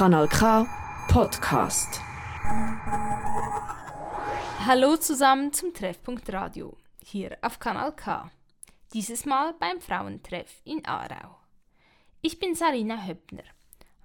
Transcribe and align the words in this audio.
Kanal 0.00 0.28
K 0.28 0.66
Podcast. 1.08 2.00
Hallo 4.64 4.96
zusammen 4.96 5.52
zum 5.52 5.74
Treffpunkt 5.74 6.32
Radio 6.32 6.74
hier 7.04 7.36
auf 7.42 7.58
Kanal 7.58 7.94
K. 7.94 8.30
Dieses 8.94 9.26
Mal 9.26 9.52
beim 9.60 9.78
Frauentreff 9.78 10.62
in 10.64 10.82
Aarau. 10.86 11.36
Ich 12.22 12.38
bin 12.38 12.54
Sarina 12.54 13.06
Höppner. 13.06 13.42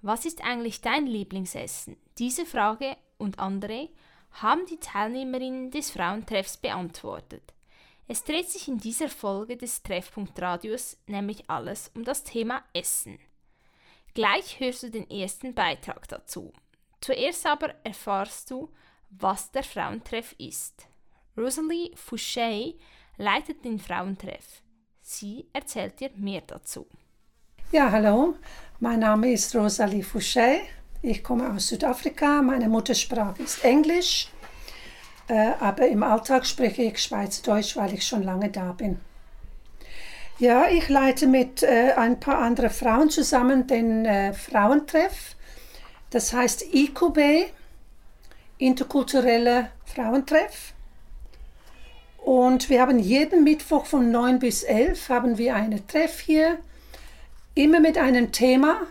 Was 0.02 0.26
ist 0.26 0.44
eigentlich 0.44 0.82
dein 0.82 1.06
Lieblingsessen? 1.06 1.96
Diese 2.18 2.44
Frage 2.44 2.98
und 3.16 3.38
andere 3.38 3.88
haben 4.32 4.66
die 4.66 4.78
Teilnehmerinnen 4.78 5.70
des 5.70 5.90
Frauentreffs 5.90 6.58
beantwortet. 6.58 7.54
Es 8.06 8.22
dreht 8.22 8.50
sich 8.50 8.68
in 8.68 8.76
dieser 8.76 9.08
Folge 9.08 9.56
des 9.56 9.82
Treffpunkt 9.82 10.38
Radios 10.42 10.98
nämlich 11.06 11.48
alles 11.48 11.90
um 11.94 12.04
das 12.04 12.22
Thema 12.22 12.62
Essen. 12.74 13.18
Gleich 14.16 14.60
hörst 14.60 14.82
du 14.82 14.90
den 14.90 15.10
ersten 15.10 15.52
Beitrag 15.52 16.08
dazu. 16.08 16.50
Zuerst 17.02 17.44
aber 17.44 17.74
erfahrst 17.84 18.50
du, 18.50 18.70
was 19.10 19.52
der 19.52 19.62
Frauentreff 19.62 20.34
ist. 20.38 20.86
Rosalie 21.36 21.90
Fouché 21.94 22.76
leitet 23.18 23.62
den 23.62 23.78
Frauentreff. 23.78 24.62
Sie 25.02 25.44
erzählt 25.52 26.00
dir 26.00 26.08
mehr 26.16 26.40
dazu. 26.46 26.86
Ja, 27.72 27.90
hallo, 27.90 28.36
mein 28.80 29.00
Name 29.00 29.32
ist 29.32 29.54
Rosalie 29.54 30.02
Fouché. 30.02 30.60
Ich 31.02 31.22
komme 31.22 31.52
aus 31.52 31.68
Südafrika. 31.68 32.40
Meine 32.40 32.70
Muttersprache 32.70 33.42
ist 33.42 33.62
Englisch, 33.66 34.28
äh, 35.28 35.52
aber 35.60 35.88
im 35.88 36.02
Alltag 36.02 36.46
spreche 36.46 36.84
ich 36.84 37.02
Schweizerdeutsch, 37.02 37.76
weil 37.76 37.92
ich 37.92 38.06
schon 38.06 38.22
lange 38.22 38.50
da 38.50 38.72
bin. 38.72 38.98
Ja, 40.38 40.68
ich 40.68 40.90
leite 40.90 41.26
mit 41.26 41.62
äh, 41.62 41.92
ein 41.96 42.20
paar 42.20 42.40
anderen 42.40 42.68
Frauen 42.68 43.08
zusammen 43.08 43.66
den 43.66 44.04
äh, 44.04 44.34
Frauentreff. 44.34 45.34
Das 46.10 46.34
heißt 46.34 46.74
IQB, 46.74 47.50
interkulturelle 48.58 49.70
Frauentreff. 49.86 50.74
Und 52.18 52.68
wir 52.68 52.82
haben 52.82 52.98
jeden 52.98 53.44
Mittwoch 53.44 53.86
von 53.86 54.10
9 54.10 54.38
bis 54.38 54.62
11 54.62 55.08
haben 55.08 55.38
wir 55.38 55.54
einen 55.54 55.86
Treff 55.86 56.20
hier, 56.20 56.58
immer 57.54 57.80
mit 57.80 57.96
einem 57.96 58.30
Thema. 58.30 58.82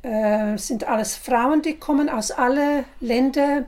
Äh, 0.00 0.56
sind 0.56 0.84
alles 0.84 1.16
Frauen, 1.16 1.60
die 1.60 1.74
kommen 1.74 2.08
aus 2.08 2.30
allen 2.30 2.86
Ländern. 3.00 3.66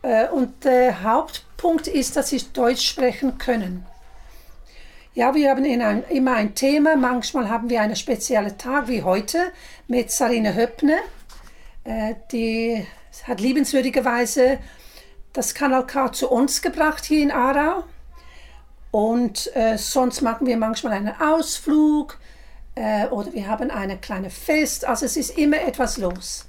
Äh, 0.00 0.28
und 0.28 0.64
der 0.64 1.02
Hauptpunkt 1.02 1.88
ist, 1.88 2.16
dass 2.16 2.30
sie 2.30 2.40
Deutsch 2.54 2.88
sprechen 2.88 3.36
können. 3.36 3.84
Ja, 5.18 5.34
wir 5.34 5.50
haben 5.50 5.64
ein, 5.64 6.04
immer 6.10 6.34
ein 6.34 6.54
Thema. 6.54 6.94
Manchmal 6.94 7.48
haben 7.48 7.68
wir 7.68 7.82
einen 7.82 7.96
speziellen 7.96 8.56
Tag 8.56 8.86
wie 8.86 9.02
heute 9.02 9.50
mit 9.88 10.12
Sarine 10.12 10.54
Höppner. 10.54 11.00
Äh, 11.82 12.14
die 12.30 12.86
hat 13.24 13.40
liebenswürdigerweise 13.40 14.60
das 15.32 15.56
Kanal 15.56 15.88
K 15.88 16.12
zu 16.12 16.30
uns 16.30 16.62
gebracht 16.62 17.04
hier 17.04 17.20
in 17.20 17.32
Aarau. 17.32 17.82
Und 18.92 19.50
äh, 19.56 19.76
sonst 19.76 20.20
machen 20.20 20.46
wir 20.46 20.56
manchmal 20.56 20.92
einen 20.92 21.20
Ausflug 21.20 22.20
äh, 22.76 23.08
oder 23.08 23.32
wir 23.32 23.48
haben 23.48 23.72
eine 23.72 23.98
kleine 23.98 24.30
Fest. 24.30 24.84
Also 24.84 25.04
es 25.04 25.16
ist 25.16 25.36
immer 25.36 25.60
etwas 25.60 25.98
los. 25.98 26.46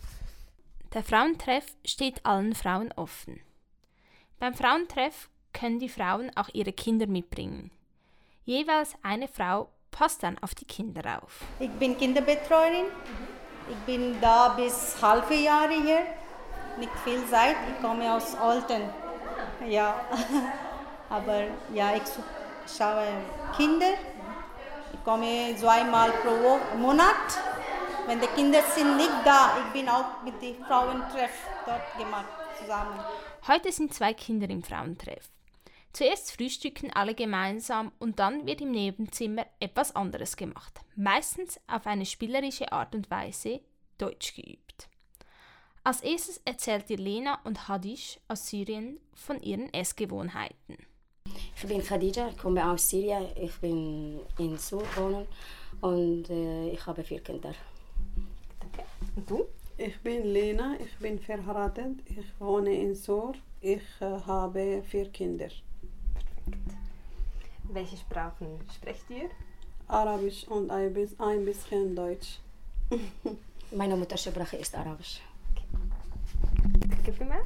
Der 0.93 1.01
Frauentreff 1.01 1.65
steht 1.83 2.23
allen 2.23 2.53
Frauen 2.53 2.91
offen. 2.95 3.41
Beim 4.37 4.53
Frauentreff 4.53 5.31
können 5.53 5.79
die 5.79 5.89
Frauen 5.89 6.29
auch 6.35 6.49
ihre 6.53 6.71
Kinder 6.71 7.07
mitbringen. 7.07 7.71
Jeweils 8.50 8.95
eine 9.03 9.28
Frau 9.28 9.69
passt 9.92 10.23
dann 10.23 10.39
auf 10.39 10.55
die 10.55 10.66
Kinder 10.66 11.22
auf. 11.22 11.42
Ich 11.59 11.69
bin 11.69 11.95
Kinderbetreuerin. 11.95 12.88
Ich 13.69 13.78
bin 13.86 14.19
da 14.19 14.50
bis 14.58 15.00
halbe 15.00 15.36
Jahre 15.36 15.80
hier. 15.80 16.00
Nicht 16.80 16.97
viel 17.03 17.23
Zeit. 17.27 17.55
Ich 17.70 17.80
komme 17.80 18.11
aus 18.11 18.36
Olten. 18.42 18.89
Ja. 19.67 19.94
Aber 21.11 21.43
ja, 21.76 21.93
ich 21.95 22.02
schaue 22.76 23.05
Kinder. 23.55 23.93
Ich 24.93 25.04
komme 25.04 25.55
zweimal 25.55 26.09
pro 26.09 26.58
Monat. 26.76 27.30
Wenn 28.08 28.20
die 28.20 28.27
Kinder 28.30 28.64
sind 28.76 28.98
nicht 28.98 29.14
da, 29.26 29.58
ich 29.59 29.73
bin 29.73 29.88
auch 29.88 30.23
mit 30.26 30.42
den 30.42 30.55
Frauentreff 30.65 31.38
dort 31.67 31.95
gemacht 31.99 32.26
zusammen. 32.59 32.99
Heute 33.48 33.71
sind 33.71 33.93
zwei 33.93 34.15
Kinder 34.15 34.49
im 34.49 34.64
Frauentreff. 34.64 35.30
Zuerst 35.92 36.32
frühstücken 36.32 36.92
alle 36.94 37.16
gemeinsam 37.16 37.92
und 38.00 38.20
dann 38.20 38.45
wird 38.45 38.61
im 38.61 38.72
Nebenzimmer 38.72 39.45
etwas 39.60 39.95
anderes 39.95 40.38
gemacht, 40.38 40.80
meistens 40.95 41.60
auf 41.67 41.88
eine 41.88 42.05
spielerische 42.05 42.72
Art 42.72 42.94
und 42.94 43.10
Weise 43.10 43.61
Deutsch 43.98 44.36
geübt. 44.36 44.88
Als 45.83 46.02
erstes 46.02 46.42
erzählt 46.45 46.89
ihr 46.89 46.98
Lena 46.98 47.39
und 47.44 47.67
Hadish 47.67 48.20
aus 48.27 48.48
Syrien 48.48 49.00
von 49.14 49.42
ihren 49.42 49.73
Essgewohnheiten. 49.73 50.77
Ich 51.55 51.67
bin 51.67 51.83
Khadija, 51.83 52.30
ich 52.30 52.38
komme 52.38 52.70
aus 52.70 52.89
Syrien, 52.89 53.26
ich 53.36 53.56
bin 53.60 54.20
in 54.38 54.58
Sur 54.58 54.83
wohnen 54.95 55.26
und 55.82 56.30
äh, 56.30 56.71
ich 56.71 56.86
habe 56.86 57.04
vier 57.04 57.21
Kinder. 57.21 57.54
Okay. 58.66 58.86
Und 59.16 59.30
du? 59.30 59.45
Ich 59.77 59.98
bin 60.02 60.26
Lena, 60.26 60.76
ich 60.80 60.98
bin 61.00 61.20
verheiratet, 61.20 62.00
ich 62.06 62.39
wohne 62.39 62.73
in 62.73 62.95
Sur, 62.95 63.33
ich 63.61 63.82
äh, 64.02 64.20
habe 64.27 64.83
vier 64.83 65.10
Kinder. 65.10 65.50
Welche 67.71 67.98
Sprachen 67.98 68.60
sprecht 68.76 69.10
ihr? 69.10 69.30
Arabisch 69.87 70.48
und 70.48 70.71
ein 70.71 70.93
bisschen 71.45 71.95
Deutsch. 71.95 72.39
Meine 73.71 73.95
Muttersprache 73.95 74.58
ist 74.58 74.76
Arabisch. 74.76 75.21
Danke 76.89 77.14
vielmals. 77.14 77.45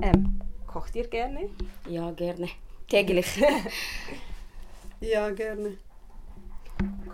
Ähm, 0.00 0.40
kocht 0.66 0.94
ihr 0.94 1.06
gerne? 1.08 1.48
Ja, 1.88 2.10
gerne. 2.10 2.48
Täglich. 2.88 3.42
ja, 5.00 5.30
gerne. 5.30 5.78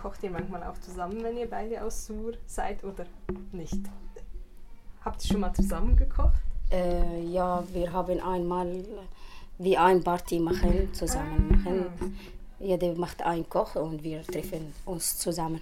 Kocht 0.01 0.21
ihr 0.23 0.31
manchmal 0.31 0.63
auch 0.63 0.77
zusammen, 0.79 1.23
wenn 1.23 1.37
ihr 1.37 1.49
beide 1.49 1.81
aus 1.83 2.05
Sur 2.05 2.33
seid 2.45 2.83
oder 2.83 3.05
nicht? 3.53 3.79
Habt 5.03 5.23
ihr 5.23 5.27
schon 5.31 5.41
mal 5.41 5.53
zusammen 5.53 5.95
gekocht? 5.95 6.41
Äh, 6.69 7.23
ja, 7.23 7.63
wir 7.73 7.91
haben 7.93 8.19
einmal 8.19 8.83
wie 9.63 9.77
ein 9.77 10.03
Party 10.03 10.39
machen, 10.39 10.93
zusammen 10.93 11.47
machen. 11.49 12.19
Jeder 12.59 12.93
macht 12.95 13.21
einen 13.21 13.47
Koch 13.49 13.75
und 13.75 14.03
wir 14.03 14.23
treffen 14.23 14.73
uns 14.85 15.17
zusammen. 15.17 15.61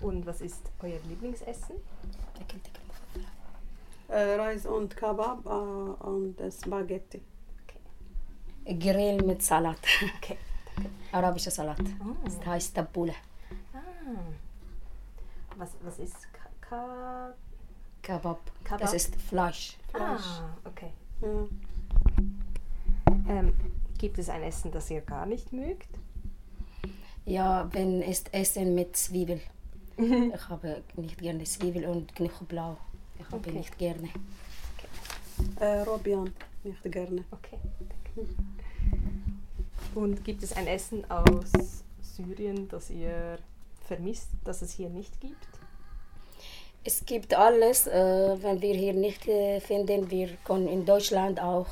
Und 0.00 0.26
was 0.26 0.40
ist 0.40 0.70
euer 0.82 0.98
Lieblingsessen? 1.08 1.76
Äh, 4.08 4.34
Reis 4.36 4.66
und 4.66 4.96
Kebab 4.96 5.44
äh, 5.46 5.48
und 5.48 6.36
Spaghetti. 6.52 7.20
Okay. 7.64 8.78
Grill 8.78 9.22
mit 9.22 9.42
Salat. 9.42 9.78
Okay. 10.18 10.38
Arabischer 11.12 11.50
Salat. 11.50 11.80
Oh. 11.80 12.14
Das 12.24 12.44
heißt 12.46 12.74
Tabule. 12.74 13.14
Ah. 13.72 13.78
Was, 15.56 15.70
was 15.82 15.98
ist 15.98 16.16
Ka 16.60 17.34
Kebab. 18.02 18.40
Kebab? 18.64 18.80
Das 18.80 18.92
ist 18.94 19.16
Fleisch. 19.16 19.76
Fleisch. 19.90 20.40
Ah, 20.40 20.56
okay. 20.64 20.92
Ja. 21.20 21.28
Ähm, 23.28 23.52
gibt 23.98 24.18
es 24.18 24.28
ein 24.28 24.42
Essen, 24.42 24.70
das 24.70 24.90
ihr 24.90 25.00
gar 25.00 25.26
nicht 25.26 25.52
mögt? 25.52 25.88
Ja, 27.24 27.68
wenn 27.72 28.02
es 28.02 28.24
Essen 28.32 28.74
mit 28.74 28.96
Zwiebel. 28.96 29.40
ich 29.96 30.48
habe 30.48 30.82
nicht 30.96 31.18
gerne 31.18 31.44
Zwiebel 31.44 31.86
und 31.86 32.14
Knoblauch. 32.14 32.76
Ich 33.18 33.24
habe 33.26 33.36
Okay. 33.38 33.52
nicht 33.52 33.76
gerne. 33.78 34.08
Äh, 35.60 35.80
Robian, 35.80 36.32
nicht 36.64 36.82
gerne. 36.84 37.24
Okay, 37.30 37.58
danke. 38.14 38.28
Und 39.94 40.24
gibt 40.24 40.42
es 40.42 40.52
ein 40.54 40.66
Essen 40.66 41.10
aus 41.10 41.50
Syrien, 42.00 42.68
das 42.68 42.90
ihr 42.90 43.38
vermisst, 43.86 44.28
das 44.44 44.62
es 44.62 44.72
hier 44.72 44.88
nicht 44.90 45.20
gibt? 45.20 45.46
Es 46.86 47.04
gibt 47.04 47.34
alles, 47.34 47.88
äh, 47.88 48.36
wenn 48.40 48.62
wir 48.62 48.72
hier 48.72 48.92
nicht 48.92 49.26
äh, 49.26 49.58
finden, 49.58 50.08
wir 50.08 50.28
können 50.44 50.68
in 50.68 50.84
Deutschland 50.84 51.40
auch. 51.40 51.66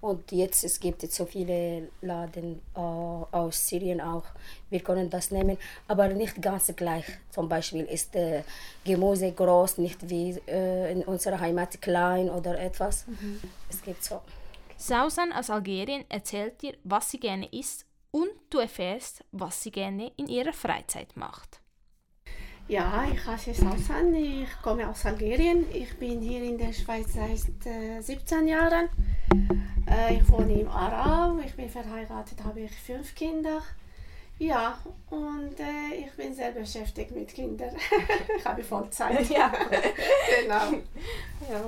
Und 0.00 0.30
jetzt 0.30 0.62
es 0.62 0.78
gibt 0.78 1.02
es 1.02 1.16
so 1.16 1.26
viele 1.26 1.88
Laden 2.02 2.62
äh, 2.76 2.78
aus 2.78 3.66
Syrien 3.66 4.00
auch. 4.00 4.22
Wir 4.70 4.78
können 4.78 5.10
das 5.10 5.32
nehmen, 5.32 5.58
aber 5.88 6.06
nicht 6.08 6.40
ganz 6.40 6.72
gleich. 6.76 7.04
Zum 7.30 7.48
Beispiel 7.48 7.84
ist 7.84 8.14
äh, 8.14 8.44
Gemüse 8.84 9.32
groß, 9.32 9.78
nicht 9.78 10.08
wie 10.08 10.40
äh, 10.46 10.92
in 10.92 11.02
unserer 11.02 11.40
Heimat 11.40 11.82
klein 11.82 12.30
oder 12.30 12.56
etwas. 12.60 13.06
Es 13.68 13.82
gibt 13.82 14.04
so. 14.04 14.20
Sausan 14.76 15.32
aus 15.32 15.50
Algerien 15.50 16.04
erzählt 16.08 16.62
dir, 16.62 16.74
was 16.84 17.10
sie 17.10 17.18
gerne 17.18 17.48
isst 17.50 17.86
und 18.12 18.30
du 18.50 18.58
erfährst, 18.58 19.24
was 19.32 19.64
sie 19.64 19.72
gerne 19.72 20.12
in 20.16 20.28
ihrer 20.28 20.52
Freizeit 20.52 21.16
macht. 21.16 21.59
Ja, 22.70 23.04
ich 23.12 23.26
heiße 23.26 23.52
Sausan, 23.52 24.14
ich 24.14 24.48
komme 24.62 24.88
aus 24.88 25.04
Algerien. 25.04 25.66
Ich 25.74 25.98
bin 25.98 26.20
hier 26.20 26.44
in 26.44 26.56
der 26.56 26.72
Schweiz 26.72 27.12
seit 27.12 27.66
äh, 27.66 28.00
17 28.00 28.46
Jahren. 28.46 28.88
Äh, 29.90 30.14
ich 30.14 30.30
wohne 30.30 30.52
in 30.52 30.68
Aarau, 30.68 31.40
ich 31.44 31.52
bin 31.56 31.68
verheiratet, 31.68 32.44
habe 32.44 32.60
ich 32.60 32.70
fünf 32.70 33.12
Kinder. 33.16 33.60
Ja, 34.38 34.78
und 35.10 35.58
äh, 35.58 35.96
ich 35.98 36.12
bin 36.12 36.32
sehr 36.32 36.52
beschäftigt 36.52 37.10
mit 37.10 37.34
Kindern. 37.34 37.74
ich 38.38 38.44
habe 38.44 38.62
Vollzeit. 38.62 39.28
Ja. 39.30 39.52
genau. 40.40 40.78
ja. 41.50 41.64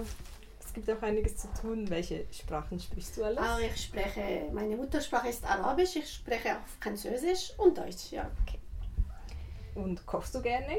Es 0.64 0.72
gibt 0.72 0.88
auch 0.88 1.02
einiges 1.02 1.36
zu 1.36 1.48
tun. 1.60 1.90
Welche 1.90 2.26
Sprachen 2.30 2.78
sprichst 2.78 3.16
du 3.16 3.24
alles? 3.24 3.38
Aber 3.38 3.60
ich 3.60 3.76
spreche, 3.76 4.48
meine 4.52 4.76
Muttersprache 4.76 5.30
ist 5.30 5.44
Arabisch, 5.44 5.96
ich 5.96 6.08
spreche 6.08 6.52
auch 6.52 6.66
Französisch 6.80 7.54
und 7.58 7.76
Deutsch, 7.76 8.12
ja. 8.12 8.30
Und 9.74 10.04
kochst 10.06 10.34
du 10.34 10.42
gerne? 10.42 10.78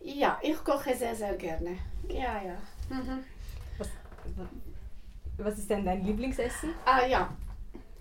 Ja, 0.00 0.38
ich 0.42 0.62
koche 0.64 0.94
sehr, 0.96 1.14
sehr 1.14 1.34
gerne. 1.34 1.78
Ja, 2.08 2.40
ja. 2.42 2.56
Mhm. 2.88 3.24
Was, 3.78 3.88
was 5.38 5.58
ist 5.58 5.70
denn 5.70 5.84
dein 5.84 6.04
Lieblingsessen? 6.04 6.70
Ah 6.84 7.06
ja, 7.06 7.28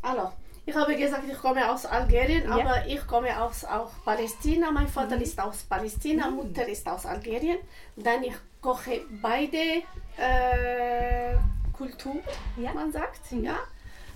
also, 0.01 0.31
ich 0.65 0.75
habe 0.75 0.95
gesagt, 0.95 1.23
ich 1.29 1.37
komme 1.37 1.69
aus 1.71 1.85
Algerien, 1.85 2.43
Ja. 2.45 2.59
aber 2.59 2.85
ich 2.87 3.05
komme 3.05 3.41
aus 3.41 3.65
auch 3.65 3.91
Palästina. 4.05 4.71
Mein 4.71 4.87
Vater 4.87 5.21
ist 5.21 5.39
aus 5.39 5.63
Palästina, 5.63 6.29
Mutter 6.29 6.67
ist 6.67 6.87
aus 6.87 7.05
Algerien. 7.05 7.57
Dann 7.95 8.23
ich 8.23 8.35
koche 8.61 9.01
beide 9.21 9.83
äh, 10.17 11.35
Kulturen, 11.73 12.21
Ja. 12.57 12.73
man 12.73 12.91
sagt, 12.91 13.31
ja. 13.31 13.57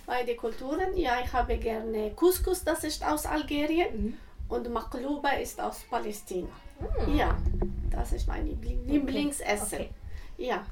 Beide 0.05 0.35
Kulturen. 0.35 0.95
Ja, 0.97 1.13
ich 1.23 1.31
habe 1.31 1.57
gerne 1.57 2.11
Couscous, 2.11 2.63
das 2.63 2.83
ist 2.83 3.05
aus 3.05 3.25
Algerien. 3.25 4.17
Und 4.53 4.69
Maklouba 4.71 5.29
ist 5.31 5.59
aus 5.59 5.79
Palästina. 5.89 6.47
Ja, 7.15 7.35
das 7.89 8.11
ist 8.13 8.27
mein 8.27 8.45
Liebling 8.45 8.85
Lieblingsessen. 8.85 9.79
Okay. 9.79 9.89
Ja. 10.37 10.63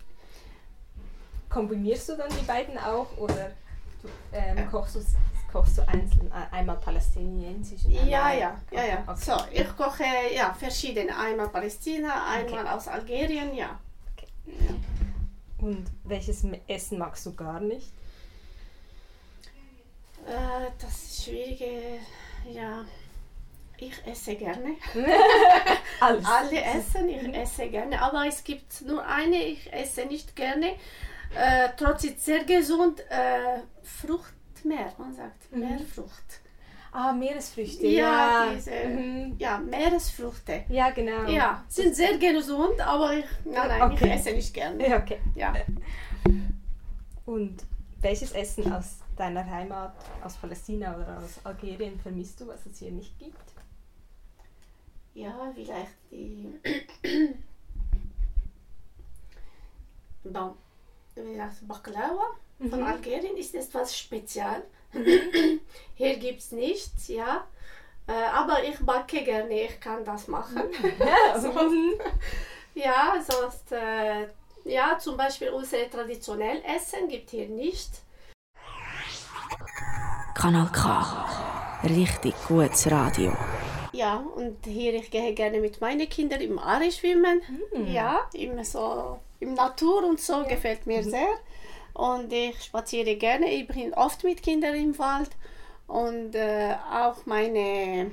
Kombinierst 1.49 2.09
du 2.09 2.15
dann 2.17 2.29
die 2.29 2.45
beiden 2.45 2.77
auch 2.77 3.07
oder 3.17 3.51
du, 4.03 4.07
ähm, 4.33 4.69
kochst, 4.69 4.95
du, 4.95 4.99
kochst 5.51 5.79
du 5.79 5.87
einzeln 5.87 6.31
äh, 6.31 6.55
einmal 6.55 6.77
palästinensisch? 6.77 7.85
und 7.85 7.91
Ja, 7.91 8.25
einmal- 8.25 8.37
ja, 8.39 8.57
ja, 8.71 8.83
ja. 8.85 9.03
Okay. 9.07 9.19
So, 9.19 9.33
ich 9.51 9.75
koche 9.75 10.03
ja 10.35 10.53
verschiedene. 10.53 11.17
Einmal 11.17 11.49
Palästina, 11.49 12.27
einmal 12.29 12.67
aus 12.67 12.87
Algerien, 12.87 13.55
ja. 13.55 13.79
Und 15.57 15.85
welches 16.03 16.43
Essen 16.67 16.99
magst 16.99 17.25
du 17.25 17.33
gar 17.33 17.59
nicht? 17.59 17.91
Äh, 20.27 20.69
das 20.79 21.23
Schwierige, 21.23 21.99
ja. 22.51 22.85
Ich 23.83 23.99
esse 24.05 24.35
gerne. 24.35 24.75
Alle 25.99 26.61
essen, 26.63 27.09
ich 27.09 27.33
esse 27.35 27.67
gerne. 27.67 27.99
Aber 27.99 28.25
es 28.27 28.43
gibt 28.43 28.81
nur 28.83 29.03
eine, 29.05 29.37
ich 29.43 29.73
esse 29.73 30.05
nicht 30.05 30.35
gerne. 30.35 30.73
Äh, 31.35 31.69
trotzdem 31.77 32.15
sehr 32.15 32.43
gesund. 32.43 32.99
Äh, 33.09 33.61
Fruchtmeer, 33.81 34.93
man 34.99 35.13
sagt. 35.15 35.51
Meerfrucht. 35.51 36.41
Ah, 36.91 37.11
Meeresfrüchte. 37.11 37.87
Ja, 37.87 38.45
Ja, 38.45 38.53
diese, 38.53 38.71
Mhm. 38.71 39.35
ja, 39.39 39.57
Meeresfrüchte. 39.57 40.65
ja 40.69 40.91
genau. 40.91 41.23
Ja, 41.27 41.63
sind 41.67 41.95
sehr 41.95 42.17
gesund, 42.19 42.79
aber 42.85 43.13
ich, 43.13 43.25
nein, 43.45 43.67
nein, 43.67 43.81
Okay. 43.81 44.05
ich 44.07 44.11
esse 44.11 44.31
nicht 44.33 44.53
gerne. 44.53 44.83
Okay. 44.97 45.19
Ja. 45.33 45.53
Und 47.25 47.63
welches 48.01 48.31
Essen 48.33 48.71
aus 48.73 48.97
deiner 49.15 49.45
Heimat, 49.49 49.93
aus 50.23 50.35
Palästina 50.35 50.95
oder 50.95 51.17
aus 51.23 51.39
Algerien 51.45 51.99
vermisst 51.99 52.39
du, 52.41 52.47
was 52.47 52.65
es 52.65 52.77
hier 52.77 52.91
nicht 52.91 53.17
gibt? 53.17 53.39
Ja, 55.13 55.51
vielleicht 55.53 55.91
die. 56.09 56.59
Bon, 60.23 60.55
vielleicht 61.15 61.67
Baklava 61.67 62.35
von 62.69 62.83
Algerien 62.83 63.35
ist 63.37 63.55
etwas 63.55 63.97
speziell. 63.97 64.63
Hier 65.95 66.17
gibt 66.17 66.39
es 66.39 66.51
nichts, 66.51 67.07
ja. 67.07 67.47
Äh, 68.07 68.11
aber 68.31 68.63
ich 68.63 68.77
backe 68.79 69.23
gerne, 69.23 69.65
ich 69.65 69.79
kann 69.79 70.03
das 70.05 70.27
machen. 70.27 70.61
Ja, 70.99 71.39
Ja, 72.73 73.15
sonst, 73.21 73.71
äh, 73.71 74.27
ja, 74.63 74.97
zum 74.97 75.17
Beispiel 75.17 75.49
unser 75.49 75.89
traditionelles 75.89 76.63
Essen 76.63 77.07
gibt 77.07 77.31
hier 77.31 77.49
nicht. 77.49 77.89
Kanal 80.35 80.71
K. 80.71 81.79
Richtig 81.83 82.33
gutes 82.47 82.89
Radio. 82.89 83.35
Ja, 83.93 84.17
und 84.35 84.65
hier 84.65 84.93
ich 84.93 85.11
gehe 85.11 85.33
gerne 85.33 85.59
mit 85.59 85.81
meinen 85.81 86.07
Kindern 86.07 86.41
im 86.41 86.59
Aare 86.59 86.91
schwimmen. 86.91 87.41
Ja, 87.87 88.21
immer 88.33 88.63
so 88.63 89.19
im 89.39 89.53
Natur 89.53 90.05
und 90.05 90.19
so 90.19 90.43
gefällt 90.45 90.85
mir 90.87 91.03
sehr. 91.03 91.39
Und 91.93 92.31
ich 92.31 92.61
spaziere 92.63 93.15
gerne, 93.15 93.51
ich 93.51 93.67
bin 93.67 93.93
oft 93.93 94.23
mit 94.23 94.41
Kindern 94.41 94.75
im 94.75 94.97
Wald. 94.97 95.31
Und 95.87 96.35
äh, 96.35 96.75
auch 96.89 97.25
meine 97.25 98.11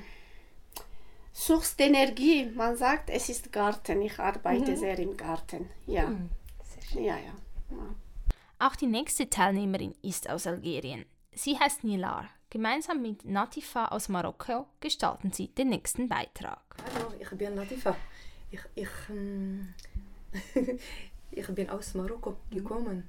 suchst 1.33 1.81
Energie, 1.81 2.47
man 2.47 2.77
sagt, 2.77 3.11
es 3.11 3.29
ist 3.29 3.53
Garten. 3.53 4.03
Ich 4.03 4.19
arbeite 4.19 4.77
sehr 4.77 4.99
im 4.99 5.17
Garten. 5.17 5.71
Ja, 5.87 6.13
ja, 6.95 7.01
ja. 7.01 7.17
ja. 7.71 7.95
Auch 8.59 8.75
die 8.75 8.89
nächste 8.89 9.31
Teilnehmerin 9.31 9.95
ist 10.03 10.29
aus 10.29 10.49
Algerien. 10.49 11.05
Sie 11.33 11.57
heißt 11.57 11.85
Nilar. 11.85 12.29
Gemeinsam 12.51 13.03
mit 13.03 13.27
Natifa 13.27 13.89
aus 13.89 14.09
Marokko 14.09 14.67
gestalten 14.81 15.33
sie 15.33 15.49
den 15.49 15.69
nächsten 15.69 16.09
Beitrag. 16.09 16.63
Hallo, 16.95 17.13
ich 17.21 17.29
bin 17.37 17.55
Latifa. 17.55 17.95
Ich, 18.51 18.61
ich, 18.75 18.89
ähm, 19.11 19.75
ich 21.31 21.47
bin 21.49 21.69
aus 21.69 21.93
Marokko 21.93 22.37
gekommen. 22.51 23.07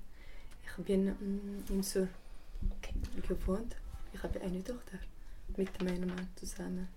Ich 0.66 0.84
bin 0.84 1.08
ähm, 1.08 1.64
in 1.70 1.82
Sur 1.82 2.10
gewohnt. 3.26 3.78
Ich 4.12 4.22
habe 4.22 4.42
eine 4.42 4.62
Tochter 4.62 5.00
mit 5.56 5.84
meinem 5.84 6.10
Mann 6.10 6.28
zusammen. 6.36 6.90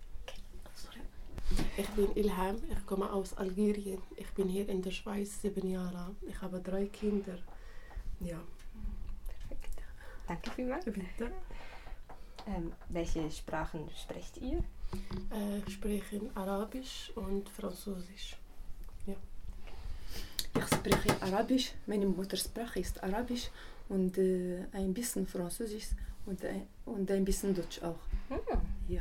Ich 1.76 1.88
bin 1.90 2.10
Ilham, 2.16 2.56
ich 2.70 2.86
komme 2.86 3.12
aus 3.12 3.36
Algerien. 3.36 4.02
Ich 4.16 4.30
bin 4.30 4.48
hier 4.48 4.68
in 4.68 4.82
der 4.82 4.90
Schweiz 4.90 5.42
sieben 5.42 5.68
Jahre. 5.68 6.16
Ich 6.22 6.40
habe 6.40 6.60
drei 6.60 6.86
Kinder. 6.86 7.38
Ja, 8.18 8.40
Danke 10.26 10.50
vielmals. 10.50 10.84
bitte. 10.84 11.30
Ähm, 12.46 12.72
welche 12.88 13.30
Sprachen 13.30 13.88
sprecht 14.02 14.36
ihr? 14.38 14.58
Äh, 15.30 15.58
ich 15.66 15.74
spreche 15.74 16.20
Arabisch 16.34 17.12
und 17.14 17.48
Französisch. 17.48 18.36
Ich 20.54 20.66
spreche 20.66 21.22
Arabisch. 21.22 21.72
Meine 21.86 22.04
Muttersprache 22.06 22.80
ist 22.80 23.02
Arabisch 23.02 23.48
und 23.88 24.18
äh, 24.18 24.64
ein 24.72 24.92
bisschen 24.92 25.26
Französisch 25.26 25.86
und 26.26 26.44
ein, 26.44 26.66
und 26.84 27.10
ein 27.10 27.24
bisschen 27.24 27.54
Deutsch 27.54 27.80
auch. 27.82 27.98
Ja. 28.88 29.00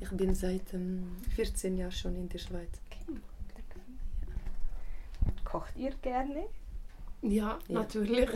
Ich 0.00 0.10
bin 0.10 0.32
seit 0.34 0.72
ähm, 0.74 1.16
14 1.34 1.76
Jahren 1.76 1.90
schon 1.90 2.14
in 2.14 2.28
der 2.28 2.38
Schweiz. 2.38 2.70
Kocht 5.44 5.76
ihr 5.76 5.92
gerne? 6.02 6.44
Ja, 7.22 7.58
Ja. 7.68 7.80
natürlich. 7.80 8.28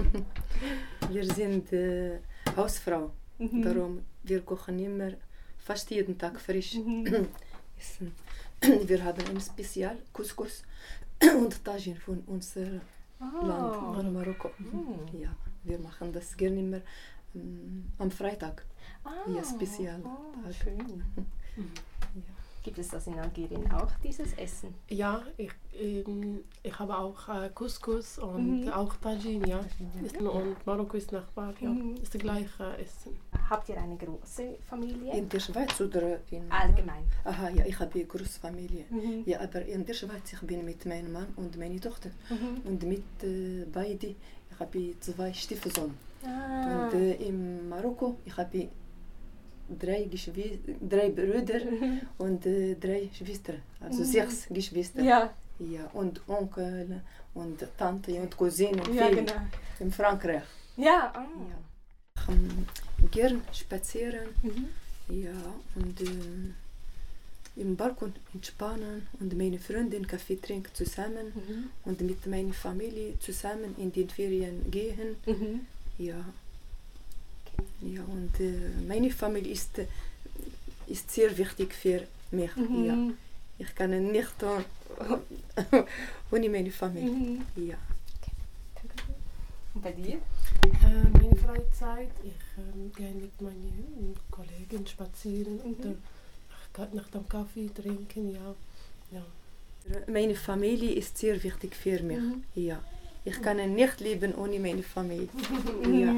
Wir 1.10 1.24
sind 1.34 1.70
äh, 1.72 2.20
Hausfrau. 2.56 3.10
Darum, 3.38 4.02
wir 4.24 4.40
kochen 4.42 4.78
immer 4.78 5.12
fast 5.58 5.90
jeden 5.90 6.18
Tag 6.18 6.40
frisch. 6.40 6.76
Essen. 7.78 8.12
Wir 8.88 9.04
haben 9.04 9.24
ein 9.28 9.40
Spezial 9.40 9.98
Couscous 10.12 10.64
und 11.22 11.64
Tajin 11.64 11.96
von 11.96 12.20
unserem 12.26 12.80
Land, 13.20 13.76
von 13.76 14.12
Marokko. 14.12 14.50
Ja, 15.12 15.34
wir 15.64 15.78
machen 15.78 16.12
das 16.12 16.36
gerne 16.36 16.58
immer 16.58 16.80
ähm, 17.34 17.84
am 17.98 18.10
Freitag. 18.10 18.64
Ja, 19.34 19.44
Spezial. 19.44 20.02
Oh, 20.04 20.52
schön. 20.52 21.02
Gibt 22.62 22.78
es 22.78 22.88
das 22.88 23.06
in 23.06 23.18
Algerien 23.18 23.70
auch, 23.72 23.90
dieses 24.02 24.32
Essen? 24.34 24.74
ja, 24.88 25.22
ich, 25.36 25.50
ähm, 25.78 26.40
ich 26.62 26.78
habe 26.78 26.96
auch 26.96 27.28
äh, 27.28 27.50
Couscous 27.54 28.18
und 28.18 28.70
auch 28.70 28.94
Tajin, 28.96 29.44
ja. 29.46 29.60
Ist, 30.04 30.16
und 30.18 30.66
Marokko 30.66 30.96
ist 30.96 31.12
Nachbar, 31.12 31.54
ja. 31.60 31.74
Ist 32.02 32.14
das 32.14 32.20
gleiche 32.20 32.76
Essen. 32.78 33.16
Habt 33.48 33.68
ihr 33.68 33.80
eine 33.80 33.96
große 33.96 34.58
Familie? 34.68 35.12
In 35.16 35.28
der 35.28 35.40
Schweiz 35.40 35.80
oder 35.80 36.18
in 36.30 36.50
Allgemein. 36.50 37.04
Aha, 37.24 37.48
ja, 37.50 37.64
ich 37.64 37.78
habe 37.78 37.94
eine 37.94 38.04
große 38.04 38.40
Familie. 38.40 38.84
Ja, 39.24 39.40
aber 39.40 39.64
in 39.64 39.84
der 39.86 39.94
Schweiz, 39.94 40.32
ich 40.32 40.40
bin 40.40 40.64
mit 40.64 40.84
meinem 40.84 41.12
Mann 41.12 41.28
und 41.36 41.56
meiner 41.56 41.80
Tochter. 41.80 42.10
Und 42.64 42.82
mit 42.82 43.04
äh, 43.22 43.64
beide, 43.72 44.08
ich 44.08 44.60
habe 44.60 44.94
zwei 45.00 45.32
Stiefsohn. 45.32 45.94
Und 46.22 46.94
äh, 46.94 47.14
in 47.14 47.68
Marokko, 47.68 48.16
ich 48.24 48.36
habe 48.36 48.68
drei, 49.68 50.04
Geschwi 50.04 50.58
drei 50.80 51.10
Brüder 51.10 51.60
und 52.18 52.46
äh, 52.46 52.74
drei 52.74 53.08
Schwestern. 53.12 53.60
Also 53.80 54.04
sechs 54.04 54.46
Geschwister. 54.50 55.02
Ja, 55.02 55.30
Ja, 55.58 55.90
und 55.92 56.20
Onkel 56.28 57.00
und 57.34 57.66
Tante 57.76 58.12
und 58.20 58.36
Cousine. 58.36 58.80
ja 58.92 59.06
viele 59.08 59.24
genau. 59.24 59.40
In 59.80 59.90
Frankreich. 59.92 60.42
Ja, 60.76 61.12
ah. 61.14 61.26
Ja. 61.50 61.58
Ich 62.22 62.28
ähm, 62.34 62.66
gern 63.10 63.42
spazieren. 63.52 64.28
Ja, 65.08 65.30
und 65.74 66.00
ähm, 66.00 66.54
im 67.56 67.76
Balkon 67.76 68.12
entspannen 68.34 69.06
und 69.20 69.36
meine 69.36 69.58
Freundin 69.58 70.06
Kaffee 70.06 70.36
trinken 70.36 70.72
zusammen 70.74 71.32
und 71.84 72.00
mit 72.02 72.24
meiner 72.26 72.52
Familie 72.52 73.18
zusammen 73.18 73.74
in 73.78 73.90
den 73.92 74.08
Ferien 74.08 74.70
gehen. 74.70 75.16
Ja. 75.98 76.24
Ja, 77.80 78.02
und 78.02 78.40
äh, 78.40 78.70
meine 78.86 79.10
Familie 79.10 79.52
ist 79.52 79.78
äh, 79.78 79.86
ist 80.88 81.10
sehr 81.10 81.36
wichtig 81.36 81.74
für 81.74 82.02
mich. 82.30 82.54
Mhm. 82.56 82.84
Ja. 82.84 82.96
Ich 83.58 83.74
kann 83.74 83.90
nicht 84.10 84.34
ohne 86.30 86.48
meine 86.48 86.70
Familie. 86.70 87.10
Mhm. 87.10 87.42
Ja. 87.56 87.76
Und 89.74 89.82
bei 89.82 89.92
dir? 89.92 90.14
Äh, 90.14 91.08
meine 91.12 91.36
Freizeit, 91.36 92.10
ich 92.24 92.32
ähm, 92.56 92.90
gehe 92.96 93.12
mit 93.14 93.40
meinen 93.40 94.16
Kollegen 94.30 94.86
spazieren 94.86 95.60
und 95.60 95.84
dann 95.84 96.02
nach, 96.76 96.92
nach 96.92 97.08
dem 97.10 97.28
Kaffee 97.28 97.68
trinken, 97.68 98.32
ja. 98.32 98.54
ja. 99.12 99.24
Meine 100.06 100.34
Familie 100.34 100.92
ist 100.92 101.18
sehr 101.18 101.42
wichtig 101.42 101.74
für 101.74 102.02
mich. 102.02 102.18
Ja. 102.54 102.80
Ich 103.28 103.42
kann 103.42 103.58
nicht 103.74 104.00
leben 104.00 104.34
ohne 104.34 104.58
meine 104.58 104.82
Familie. 104.82 105.28
Ja. 106.02 106.12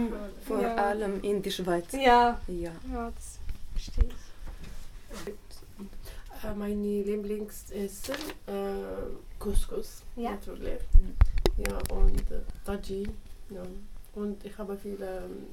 Vor 0.46 0.60
Ja. 0.62 0.74
allem 0.76 1.20
in 1.22 1.42
der 1.42 1.50
Schweiz. 1.50 1.86
Ja. 1.92 2.40
Ja. 2.46 2.70
Ja, 2.92 3.10
das 3.16 3.38
verstehe 3.72 4.04
ich. 4.10 5.34
Äh, 6.44 6.54
meine 6.54 7.02
Lieblingsessen, 7.02 8.14
äh, 8.46 9.10
Couscous, 9.38 10.02
Ja. 10.16 10.30
natürlich. 10.30 10.80
Ja, 11.56 11.76
und 11.94 12.20
äh, 12.30 12.40
Tajin. 12.64 13.08
Ja. 13.50 13.62
Und 14.14 14.44
ich 14.44 14.56
habe 14.56 14.76
viele 14.76 15.06
ähm, 15.24 15.46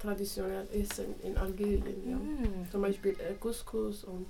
traditionelle 0.00 0.68
Essen 0.72 1.14
in 1.22 1.36
Algerien. 1.38 2.10
Ja. 2.10 2.16
Mhm. 2.16 2.70
Zum 2.70 2.82
Beispiel 2.82 3.12
äh, 3.20 3.34
Couscous 3.40 4.04
und 4.04 4.26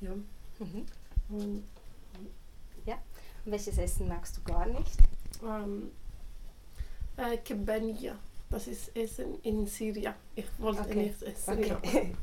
ja. 0.00 0.10
Mhm. 0.10 0.84
Und 1.30 1.62
Und 3.46 3.52
welches 3.52 3.78
Essen 3.78 4.08
magst 4.08 4.36
du 4.38 4.42
gar 4.52 4.66
nicht? 4.66 4.96
Ähm, 5.46 5.90
äh, 7.16 7.36
Kebania. 7.38 8.16
Das 8.50 8.66
ist 8.68 8.94
Essen 8.96 9.40
in 9.42 9.66
Syrien. 9.66 10.14
Ich 10.36 10.46
wollte 10.58 10.82
Okay. 10.82 11.06
nicht 11.08 11.22
essen. 11.22 11.58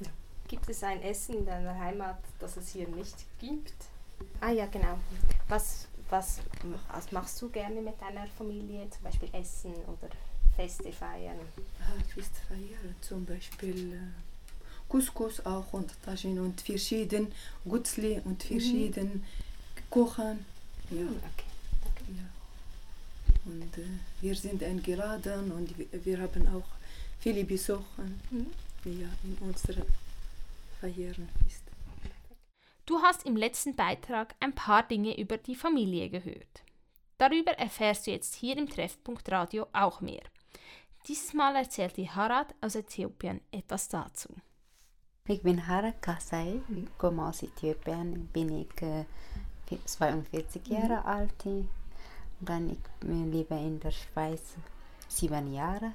Ja. 0.00 0.08
Gibt 0.48 0.68
es 0.68 0.82
ein 0.82 1.00
Essen 1.02 1.36
in 1.38 1.46
deiner 1.46 1.78
Heimat, 1.78 2.18
das 2.38 2.56
es 2.58 2.68
hier 2.70 2.86
nicht 2.88 3.14
gibt? 3.40 3.72
Ah 4.40 4.50
ja, 4.50 4.66
genau. 4.66 4.98
Was, 5.48 5.88
was, 6.10 6.40
was 6.92 7.10
machst 7.10 7.40
du 7.40 7.48
gerne 7.48 7.80
mit 7.80 7.98
deiner 8.00 8.26
Familie? 8.26 8.88
Zum 8.90 9.02
Beispiel 9.04 9.28
Essen 9.32 9.72
oder 9.86 10.08
Feste 10.56 10.92
feiern? 10.92 11.38
Ah, 11.80 11.92
Festfeier 12.14 12.78
zum 13.00 13.24
Beispiel 13.24 13.94
äh, 13.94 13.98
Couscous 14.88 15.44
auch 15.46 15.72
und 15.72 15.90
Tajin 16.04 16.38
und 16.38 16.60
verschieden 16.60 17.32
Gutzli 17.64 18.20
und 18.24 18.42
verschieden 18.42 19.24
Kuchen. 19.88 20.44
Ja. 20.90 21.02
Okay. 21.06 21.46
Ja. 22.16 22.24
Und 23.44 23.78
äh, 23.78 23.86
wir 24.20 24.34
sind 24.34 24.62
eingeladen 24.62 25.50
und 25.52 25.74
wir, 26.04 26.20
haben 26.20 26.46
auch 26.48 26.68
viele 27.18 27.44
Besucher 27.44 28.04
Mhm. 28.30 28.46
ja, 28.84 29.08
in 29.24 29.36
unserer 29.40 29.84
Feiern. 30.80 31.28
Ist. 31.46 31.62
Du 32.86 33.00
hast 33.00 33.24
im 33.26 33.36
letzten 33.36 33.74
Beitrag 33.74 34.34
ein 34.40 34.54
paar 34.54 34.82
Dinge 34.82 35.18
über 35.18 35.38
die 35.38 35.54
Familie 35.54 36.08
gehört. 36.10 36.62
Darüber 37.18 37.52
erfährst 37.52 38.06
du 38.06 38.10
jetzt 38.10 38.34
hier 38.34 38.56
im 38.56 38.68
Treffpunkt 38.68 39.30
Radio 39.30 39.66
auch 39.72 40.00
mehr. 40.00 40.22
Dieses 41.06 41.34
Mal 41.34 41.56
erzählt 41.56 41.96
die 41.96 42.10
Harad 42.10 42.54
aus 42.60 42.74
Äthiopien 42.74 43.40
etwas 43.50 43.88
dazu. 43.88 44.28
Ich 45.28 45.42
bin 45.42 45.66
Hara 45.66 45.92
Kasai, 45.92 46.60
komme 46.98 47.28
aus 47.28 47.42
Äthiopien, 47.42 48.26
bin 48.32 48.62
ich 48.62 48.82
äh, 48.82 49.04
42 49.84 50.66
Jahre 50.66 51.04
alt. 51.04 51.32
Dann 52.44 52.70
ich 52.70 52.78
lebe 53.06 53.54
in 53.54 53.78
der 53.80 53.92
Schweiz 53.92 54.42
sieben 55.08 55.52
Jahre. 55.54 55.92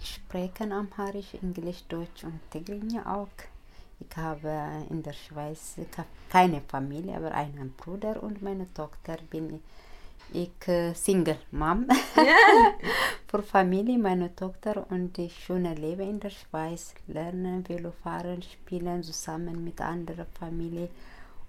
Ich 0.00 0.14
spreche 0.16 0.64
Amharisch, 0.70 1.34
Englisch, 1.42 1.84
Deutsch 1.88 2.24
und 2.24 2.38
Tigrinya 2.50 3.02
auch. 3.16 3.28
Ich 4.00 4.16
habe 4.16 4.52
in 4.90 5.02
der 5.02 5.14
Schweiz 5.14 5.74
ke- 5.90 6.04
keine 6.30 6.60
Familie, 6.60 7.16
aber 7.16 7.32
einen 7.32 7.72
Bruder 7.72 8.22
und 8.22 8.42
meine 8.42 8.72
Tochter 8.72 9.16
bin 9.30 9.60
ich 10.32 10.68
äh, 10.68 10.92
Single 10.94 11.38
Mom. 11.50 11.86
Für 13.26 13.42
Familie, 13.42 13.98
meine 13.98 14.36
Tochter 14.36 14.86
und 14.90 15.18
ich 15.18 15.34
schöne 15.44 15.74
Leben 15.74 16.08
in 16.08 16.20
der 16.20 16.30
Schweiz, 16.30 16.94
lernen, 17.06 17.66
Velofahren, 17.66 18.42
spielen 18.42 19.02
zusammen 19.02 19.64
mit 19.64 19.80
anderen 19.80 20.26
Familie 20.38 20.90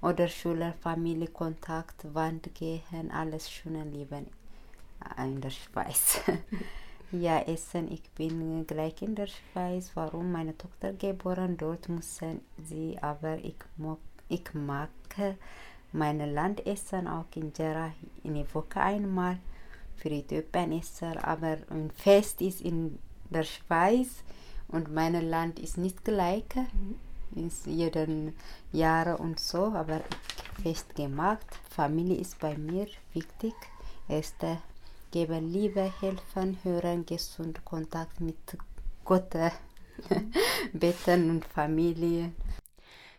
oder 0.01 0.27
Schüler, 0.27 0.73
Familie, 0.81 1.27
Kontakt, 1.27 2.13
Wand 2.13 2.53
gehen, 2.55 3.11
alles 3.11 3.49
schöne 3.49 3.83
Leben 3.83 4.27
äh, 5.17 5.23
in 5.23 5.41
der 5.41 5.49
Schweiz. 5.49 6.21
ja, 7.11 7.39
Essen, 7.41 7.91
ich 7.91 8.09
bin 8.11 8.65
gleich 8.65 9.01
in 9.01 9.15
der 9.15 9.27
Schweiz. 9.27 9.91
Warum? 9.95 10.31
Meine 10.31 10.57
Tochter 10.57 10.93
geboren, 10.93 11.57
dort 11.57 11.89
müssen 11.89 12.41
sie, 12.63 12.97
aber 13.01 13.37
ich, 13.37 13.55
ich 14.29 14.53
mag 14.53 14.89
mein 15.91 16.19
Landessen, 16.33 17.07
auch 17.07 17.25
Injera, 17.35 17.91
in 18.23 18.35
der 18.35 18.53
Woche 18.53 18.79
einmal 18.79 19.39
für 19.97 20.09
Äthiopien 20.09 20.71
essen, 20.71 21.17
aber 21.17 21.57
ein 21.69 21.91
Fest 21.91 22.41
ist 22.41 22.61
in 22.61 22.99
der 23.29 23.43
Schweiz 23.43 24.23
und 24.67 24.93
mein 24.93 25.29
Land 25.29 25.59
ist 25.59 25.77
nicht 25.77 26.05
gleich. 26.05 26.45
Ist 27.35 27.67
jeden 27.67 28.35
Jahr 28.71 29.19
und 29.19 29.39
so, 29.39 29.65
aber 29.65 30.01
ich 30.57 30.63
fest 30.63 30.95
gemacht. 30.95 31.45
Familie 31.69 32.17
ist 32.17 32.39
bei 32.39 32.57
mir 32.57 32.87
wichtig. 33.13 33.53
Erste 34.07 34.61
geben 35.11 35.51
Liebe, 35.51 35.91
helfen, 36.01 36.57
hören, 36.63 37.05
gesund 37.05 37.63
Kontakt 37.65 38.19
mit 38.19 38.57
Gott, 39.03 39.35
beten 40.73 41.29
und 41.29 41.45
Familie. 41.45 42.31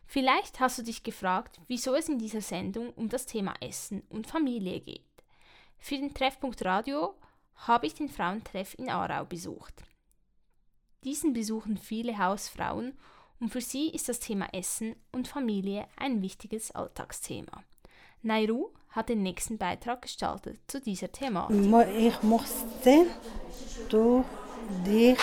Vielleicht 0.07 0.59
hast 0.59 0.79
du 0.79 0.83
dich 0.83 1.03
gefragt, 1.03 1.61
wieso 1.69 1.95
es 1.95 2.09
in 2.09 2.19
dieser 2.19 2.41
Sendung 2.41 2.91
um 2.95 3.09
das 3.09 3.27
Thema 3.27 3.55
Essen 3.61 4.03
und 4.09 4.27
Familie 4.27 4.81
geht. 4.81 5.05
Für 5.79 5.97
den 5.97 6.13
Treffpunkt 6.13 6.65
Radio 6.65 7.15
habe 7.55 7.87
ich 7.87 7.95
den 7.95 8.09
Frauentreff 8.09 8.75
in 8.75 8.91
Aarau 8.91 9.25
besucht. 9.25 9.85
Diesen 11.05 11.33
besuchen 11.33 11.79
viele 11.79 12.19
Hausfrauen 12.19 12.99
und 13.41 13.49
für 13.51 13.61
sie 13.61 13.89
ist 13.89 14.09
das 14.09 14.21
Thema 14.21 14.47
Essen 14.53 14.95
und 15.13 15.29
Familie 15.29 15.87
ein 15.97 16.23
wichtiges 16.23 16.71
Alltagsthema. 16.73 17.63
Nairu 18.23 18.69
hat 18.91 19.09
den 19.09 19.23
nächsten 19.23 19.57
Beitrag 19.57 20.03
gestaltet 20.03 20.59
zu 20.67 20.81
dieser 20.81 21.11
Thematik. 21.11 21.57
Mo- 21.57 21.83
Ich 21.83 22.23
musste 22.23 23.07
durch 23.89 24.25
dich 24.87 25.19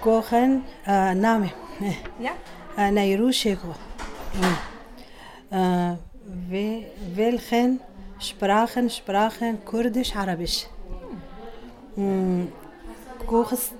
kochen, 0.00 0.64
äh, 0.86 1.14
Name. 1.14 1.50
Ja? 2.18 2.30
Äh, 2.78 2.90
Nairu 2.90 3.30
Shego. 3.32 3.74
Äh, 5.50 5.94
we- 6.48 6.86
welchen 7.14 7.80
Sprachen 8.18 8.88
sprachen 8.90 9.64
Kurdisch, 9.64 10.14
Arabisch? 10.16 10.66
Mm, 11.96 12.46
Kochst 13.26 13.72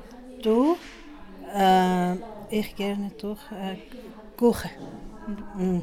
du? 0.43 0.77
Äh, 1.55 2.17
ich 2.51 2.75
gerne 2.77 3.11
durch 3.21 3.41
äh, 3.53 3.77
kochen. 4.37 4.71
Mm. 5.57 5.81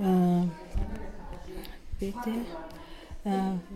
Äh, 0.00 0.48
bitte. 1.98 2.30
Äh, 3.24 3.30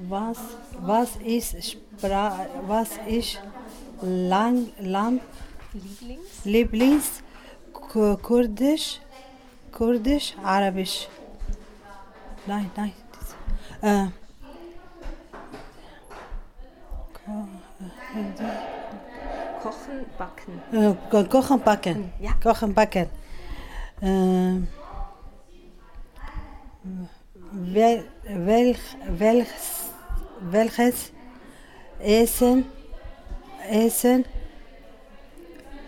was, 0.09 0.39
was 0.81 1.17
ist 1.17 1.57
Spra 1.65 2.47
was 2.67 2.91
ist 3.07 3.41
Lang 4.03 4.69
Lamp 4.81 5.23
Lieblings? 5.73 6.45
Lieblings 6.45 7.23
Ku- 7.73 8.17
Kurdisch 8.19 9.01
Kurdisch 9.73 10.35
Arabisch 10.43 11.09
Nein, 12.47 12.71
nein. 12.77 12.93
das- 13.13 13.35
Äh, 13.83 14.09
Kochen, 19.63 20.05
Backen. 20.19 20.63
äh, 20.73 20.95
ko- 21.11 21.25
kochen, 21.25 21.61
backen. 21.61 22.13
Ja. 22.21 22.33
Kochen, 22.43 22.73
backen. 22.75 23.07
Äh, 24.01 24.61
wel, 27.53 28.05
welch, 28.29 28.79
welches, 29.09 29.91
welches 30.41 31.13
Essen, 32.01 32.65
Essen, 33.69 34.25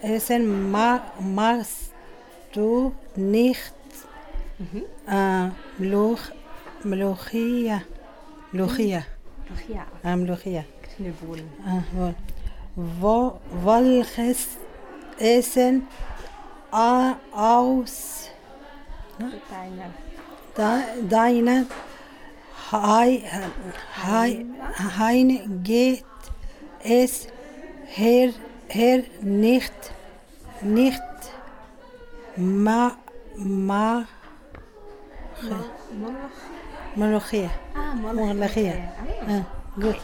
Essen 0.02 0.70
ma, 0.70 1.00
machst 1.20 1.92
du 2.52 2.92
nicht 3.16 3.72
äh, 5.06 5.48
Mluch, 5.78 6.20
Mluchia, 6.82 7.82
Mluchia, 8.52 9.02
Ach 9.54 9.68
ja, 9.68 9.86
äh, 10.10 10.16
Mluchia. 10.16 10.64
Knüppel. 10.96 11.44
Ah, 11.64 11.82
wohl. 11.92 12.14
Wo, 13.00 13.38
welches 13.64 14.48
Essen 15.18 15.86
a- 16.72 17.16
aus 17.32 18.28
Deiner. 19.18 19.90
da, 20.54 20.82
deiner 21.08 21.66
Hei, 22.72 23.22
Hei, 24.06 24.46
Heine 24.98 25.40
geht 25.62 26.04
es 26.82 27.26
her, 27.86 28.32
her 28.68 29.02
nicht, 29.20 29.74
nicht 30.62 31.02
Ma, 32.36 32.96
ma, 33.36 34.06
Molochia. 36.94 37.50
Ah, 37.74 37.94
Molochia. 37.94 38.74
Ah, 39.28 39.44
gut. 39.74 39.96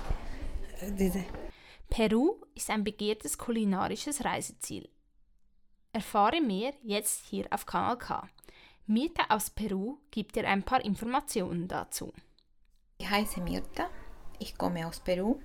Diese. 0.99 1.25
Peru 1.89 2.37
ist 2.57 2.71
ein 2.71 2.83
begehrtes 2.83 3.39
kulinarisches 3.39 4.25
Reiseziel. 4.25 4.89
Erfahre 5.93 6.41
mehr 6.41 6.73
jetzt 6.83 7.27
hier 7.27 7.47
auf 7.51 7.67
Kanal 7.67 7.99
K. 7.99 8.29
Mirta 8.87 9.25
aus 9.29 9.51
Peru 9.51 9.99
gibt 10.11 10.37
dir 10.37 10.49
ein 10.49 10.63
paar 10.63 10.85
Informationen 10.85 11.69
dazu. 11.69 12.13
Ich 12.99 13.09
heiße 13.09 13.41
Mirta, 13.41 13.89
ich 14.39 14.57
komme 14.57 14.87
aus 14.87 15.01
Peru, 15.01 15.39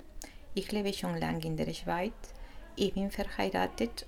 ich 0.53 0.71
lebe 0.71 0.93
schon 0.93 1.17
lange 1.17 1.45
in 1.45 1.57
der 1.57 1.73
Schweiz, 1.73 2.13
ich 2.75 2.93
bin 2.93 3.11
verheiratet 3.11 4.05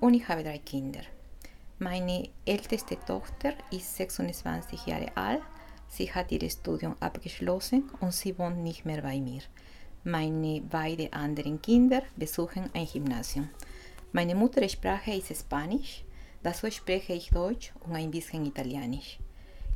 und 0.00 0.14
ich 0.14 0.28
habe 0.28 0.44
drei 0.44 0.58
Kinder. 0.58 1.00
Meine 1.78 2.28
älteste 2.44 2.98
Tochter 3.00 3.54
ist 3.70 3.96
26 3.96 4.86
Jahre 4.86 5.16
alt, 5.16 5.42
sie 5.88 6.12
hat 6.12 6.30
ihr 6.32 6.48
Studium 6.48 6.96
abgeschlossen 7.00 7.90
und 8.00 8.12
sie 8.12 8.38
wohnt 8.38 8.58
nicht 8.58 8.84
mehr 8.84 9.02
bei 9.02 9.20
mir. 9.20 9.42
Meine 10.08 10.60
beiden 10.60 11.12
anderen 11.12 11.60
Kinder 11.60 12.00
besuchen 12.14 12.70
ein 12.74 12.86
Gymnasium. 12.86 13.48
Meine 14.12 14.36
Muttersprache 14.36 15.10
ist 15.10 15.36
Spanisch, 15.36 16.04
dazu 16.44 16.70
spreche 16.70 17.12
ich 17.12 17.30
Deutsch 17.30 17.72
und 17.80 17.96
ein 17.96 18.12
bisschen 18.12 18.46
Italienisch. 18.46 19.18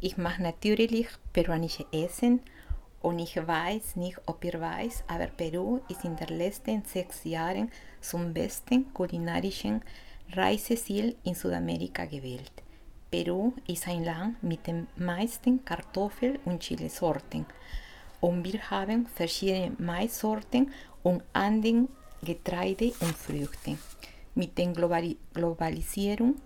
Ich 0.00 0.16
mache 0.16 0.40
natürlich 0.40 1.08
peruanische 1.32 1.84
Essen 1.90 2.42
und 3.02 3.18
ich 3.18 3.44
weiß 3.44 3.96
nicht, 3.96 4.20
ob 4.26 4.44
ihr 4.44 4.60
weiß, 4.60 5.02
aber 5.08 5.26
Peru 5.26 5.80
ist 5.88 6.04
in 6.04 6.14
den 6.14 6.38
letzten 6.38 6.84
sechs 6.84 7.24
Jahren 7.24 7.68
zum 8.00 8.32
besten 8.32 8.94
kulinarischen 8.94 9.82
Reiseziel 10.30 11.16
in 11.24 11.34
Südamerika 11.34 12.04
gewählt. 12.04 12.52
Peru 13.10 13.52
ist 13.66 13.88
ein 13.88 14.04
Land 14.04 14.40
mit 14.44 14.64
den 14.68 14.86
meisten 14.94 15.64
Kartoffel- 15.64 16.38
und 16.44 16.62
Chilisorten 16.62 17.46
und 18.20 18.44
wir 18.44 18.70
haben 18.70 19.06
verschiedene 19.06 19.72
Maissorten 19.78 20.72
und 21.02 21.22
andere 21.32 21.88
Getreide 22.22 22.92
und 23.00 23.16
Früchte. 23.16 23.78
Mit 24.34 24.56
der 24.58 24.68
Globali 24.68 25.16
Globalisierung 25.32 26.36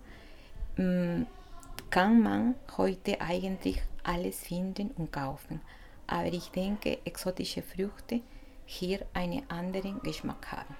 mm, 0.77 1.23
kann 1.89 2.21
man 2.21 2.55
heute 2.77 3.19
eigentlich 3.21 3.81
alles 4.03 4.39
finden 4.39 4.91
und 4.91 5.11
kaufen, 5.11 5.61
aber 6.07 6.27
ich 6.27 6.49
denke, 6.51 6.99
exotische 7.05 7.61
Früchte 7.61 8.21
hier 8.65 9.05
einen 9.13 9.49
anderen 9.49 10.01
Geschmack 10.01 10.51
haben. 10.51 10.75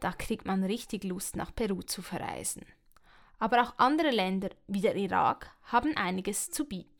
Da 0.00 0.12
kriegt 0.12 0.44
man 0.44 0.64
richtig 0.64 1.04
Lust, 1.04 1.36
nach 1.36 1.54
Peru 1.54 1.82
zu 1.82 2.02
verreisen. 2.02 2.64
Aber 3.38 3.62
auch 3.62 3.74
andere 3.78 4.10
Länder 4.10 4.50
wie 4.66 4.80
der 4.80 4.96
Irak 4.96 5.50
haben 5.64 5.96
einiges 5.96 6.50
zu 6.50 6.64
bieten. 6.64 6.95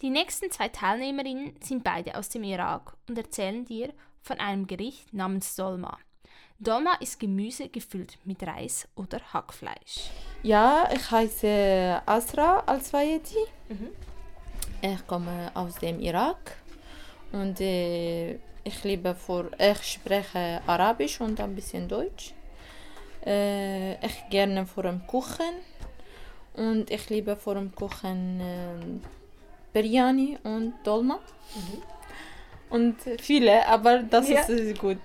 Die 0.00 0.10
nächsten 0.10 0.48
zwei 0.52 0.68
Teilnehmerinnen 0.68 1.56
sind 1.60 1.82
beide 1.82 2.16
aus 2.16 2.28
dem 2.28 2.44
Irak 2.44 2.92
und 3.08 3.18
erzählen 3.18 3.64
dir 3.64 3.92
von 4.22 4.38
einem 4.38 4.68
Gericht 4.68 5.12
namens 5.12 5.56
Dolma. 5.56 5.98
Dolma 6.60 6.94
ist 7.00 7.18
Gemüse 7.18 7.68
gefüllt 7.68 8.16
mit 8.24 8.40
Reis 8.44 8.86
oder 8.94 9.20
Hackfleisch. 9.32 10.10
Ja, 10.44 10.88
ich 10.94 11.10
heiße 11.10 12.02
Asra 12.06 12.60
Al-Swayeti. 12.66 13.38
Ich 14.82 15.06
komme 15.08 15.50
aus 15.54 15.74
dem 15.76 15.98
Irak 15.98 16.56
und 17.32 17.60
äh, 17.60 18.34
ich 18.62 18.84
liebe 18.84 19.16
vor, 19.16 19.46
ich 19.58 19.82
spreche 19.82 20.62
Arabisch 20.64 21.20
und 21.20 21.40
ein 21.40 21.56
bisschen 21.56 21.88
Deutsch. 21.88 22.34
Äh, 23.26 23.94
ich 24.06 24.28
gerne 24.30 24.64
vor 24.64 24.84
dem 24.84 25.04
Kuchen 25.08 25.54
und 26.54 26.88
ich 26.88 27.10
liebe 27.10 27.34
vor 27.34 27.54
dem 27.54 27.74
Kuchen 27.74 28.40
äh, 28.40 29.17
Biryani 29.82 30.38
und 30.42 30.74
Dolma. 30.84 31.18
Und 32.70 32.96
viele, 33.20 33.66
aber 33.66 34.00
das 34.02 34.28
Ja. 34.28 34.40
ist 34.40 34.78
gut. 34.78 34.98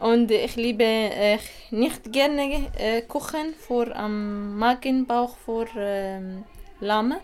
Und 0.00 0.30
ich 0.30 0.56
liebe 0.56 0.84
äh, 0.84 1.38
nicht 1.70 2.12
gerne 2.12 2.70
äh, 2.78 3.02
Kuchen 3.02 3.54
vor 3.54 3.94
am 3.96 4.58
Magenbauch 4.58 5.36
vor 5.36 5.66
ähm, 5.76 6.44
Lamme. 6.80 7.20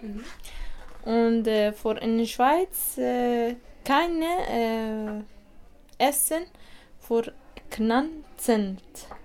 Und 1.04 1.46
äh, 1.48 1.72
vor 1.72 2.00
in 2.00 2.16
der 2.18 2.26
Schweiz 2.26 2.96
äh, 2.96 3.56
keine 3.84 5.24
äh, 5.98 6.04
Essen 6.08 6.44
vor 7.00 7.24
Knanzend. 7.70 8.80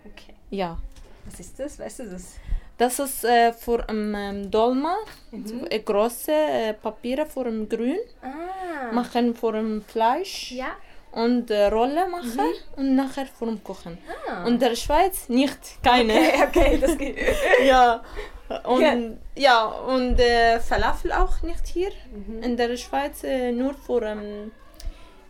Okay. 0.06 0.34
Ja. 0.50 0.78
Was 1.26 1.40
ist 1.40 1.60
das? 1.60 1.78
Weißt 1.80 2.00
du 2.00 2.10
das? 2.10 2.36
Das 2.78 3.00
ist 3.00 3.24
äh, 3.26 3.54
für 3.54 3.86
um, 3.90 4.14
ähm, 4.16 4.52
Dolma, 4.52 4.96
Mhm. 5.32 5.66
äh, 5.70 5.80
große 5.80 6.32
äh, 6.32 6.74
Papiere 6.74 7.26
für 7.26 7.42
um 7.48 7.68
Grün, 7.68 7.98
Ah. 8.22 8.92
machen 8.94 9.36
für 9.36 9.48
um 9.60 9.82
Fleisch 9.82 10.52
Ja. 10.52 10.68
und 11.12 11.50
äh, 11.50 11.66
Rolle 11.68 12.08
machen 12.08 12.40
und 12.76 12.96
nachher 12.96 13.26
für 13.26 13.46
um 13.46 13.64
Kochen. 13.64 13.98
Ah. 14.30 14.46
Und 14.46 14.62
der 14.62 14.76
Schweiz 14.76 15.28
nicht, 15.30 15.60
keine. 15.84 16.14
Okay, 16.14 16.44
okay, 16.48 16.78
das 16.80 16.98
geht. 17.02 17.18
ja. 17.66 18.02
Und 18.64 18.82
Ja. 18.82 18.96
ja, 19.36 19.66
und 19.66 20.18
äh, 20.22 20.62
Falafel 20.62 21.12
auch 21.12 21.42
nicht 21.42 21.68
hier. 21.68 21.92
Mhm. 22.14 22.42
In 22.44 22.56
der 22.56 22.78
Schweiz 22.78 23.22
äh, 23.26 23.52
nur 23.52 23.74
für 23.74 24.02
ähm, 24.04 24.52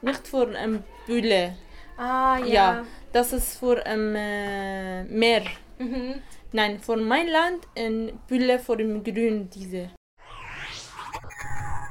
nicht 0.04 0.28
für 0.28 0.54
ähm, 0.56 0.84
Bühle. 1.08 1.56
Ah, 1.98 2.38
ja. 2.38 2.46
Ja, 2.46 2.84
das 3.12 3.34
ist 3.34 3.58
für 3.58 3.84
ähm, 3.88 4.16
äh, 4.16 5.04
Meer. 5.06 5.46
Mhm. 5.80 6.22
Nein, 6.54 6.80
für 6.80 6.96
mein 6.96 7.28
Land 7.28 7.68
in 7.76 8.20
Bülle 8.26 8.58
für 8.58 8.80
im 8.80 9.04
Grün 9.04 9.50
diese. 9.50 9.90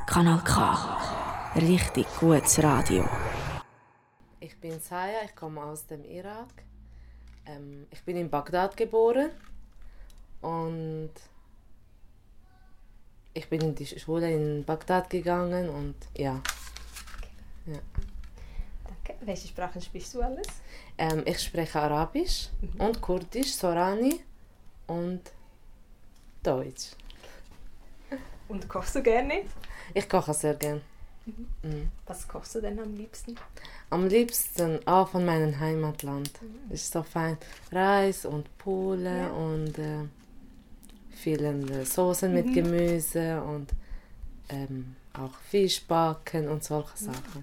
Kanal 0.06 0.42
K. 0.44 1.52
Richtig 1.56 2.06
gutes 2.18 2.62
Radio. 2.62 3.04
Ich 4.40 4.58
bin 4.58 4.80
Saya, 4.80 5.24
ich 5.26 5.36
komme 5.36 5.62
aus 5.62 5.86
dem 5.86 6.04
Irak. 6.06 6.64
Ähm, 7.44 7.86
ich 7.90 8.02
bin 8.02 8.16
in 8.16 8.30
Bagdad 8.30 8.78
geboren 8.78 9.30
und 10.40 11.12
ich 13.34 13.46
bin 13.50 13.60
in 13.60 13.74
die 13.74 13.86
Schule 13.86 14.32
in 14.32 14.64
Bagdad 14.64 15.10
gegangen 15.10 15.68
und 15.68 15.96
ja. 16.16 16.40
ja. 17.66 17.78
Danke. 18.84 19.26
Welche 19.26 19.48
Sprachen 19.48 19.82
sprichst 19.82 20.14
du 20.14 20.22
alles? 20.22 20.46
Ähm, 20.96 21.24
ich 21.26 21.42
spreche 21.42 21.78
Arabisch 21.78 22.48
und 22.78 23.02
Kurdisch, 23.02 23.54
Sorani 23.54 24.22
und 24.86 25.20
Deutsch. 26.42 26.90
Und 28.48 28.68
kochst 28.68 28.94
du 28.94 29.02
gerne? 29.02 29.42
Ich 29.94 30.08
koche 30.08 30.32
sehr 30.32 30.54
gern. 30.54 30.80
Mhm. 31.24 31.46
Mhm. 31.62 31.90
Was 32.06 32.28
kochst 32.28 32.54
du 32.54 32.60
denn 32.60 32.78
am 32.78 32.94
liebsten? 32.94 33.34
Am 33.90 34.06
liebsten 34.06 34.86
auch 34.86 35.08
von 35.08 35.24
meinem 35.24 35.58
Heimatland. 35.58 36.30
Mhm. 36.40 36.72
Ist 36.72 36.92
so 36.92 37.02
fein. 37.02 37.36
Reis 37.72 38.24
und 38.24 38.56
Pule 38.58 39.22
Ja. 39.22 39.28
und 39.30 39.76
äh, 39.78 40.04
vielen 41.10 41.68
äh, 41.70 41.84
Soßen 41.84 42.32
mit 42.32 42.46
Mhm. 42.46 42.54
Gemüse 42.54 43.42
und 43.42 43.70
ähm, 44.48 44.94
auch 45.14 45.34
Fisch 45.50 45.82
backen 45.84 46.48
und 46.48 46.62
solche 46.62 46.96
Sachen. 46.96 47.42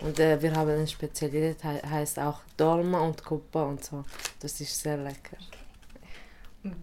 Und 0.00 0.18
äh, 0.20 0.40
wir 0.40 0.54
haben 0.54 0.70
eine 0.70 0.86
Spezialität, 0.86 1.62
he 1.62 1.80
heißt 1.88 2.18
auch 2.20 2.40
Dolma 2.56 3.00
und 3.00 3.24
Kuppa 3.24 3.64
und 3.64 3.82
so. 3.84 4.04
Das 4.40 4.60
ist 4.60 4.80
sehr 4.80 4.98
lecker. 4.98 5.36
Und 5.38 5.63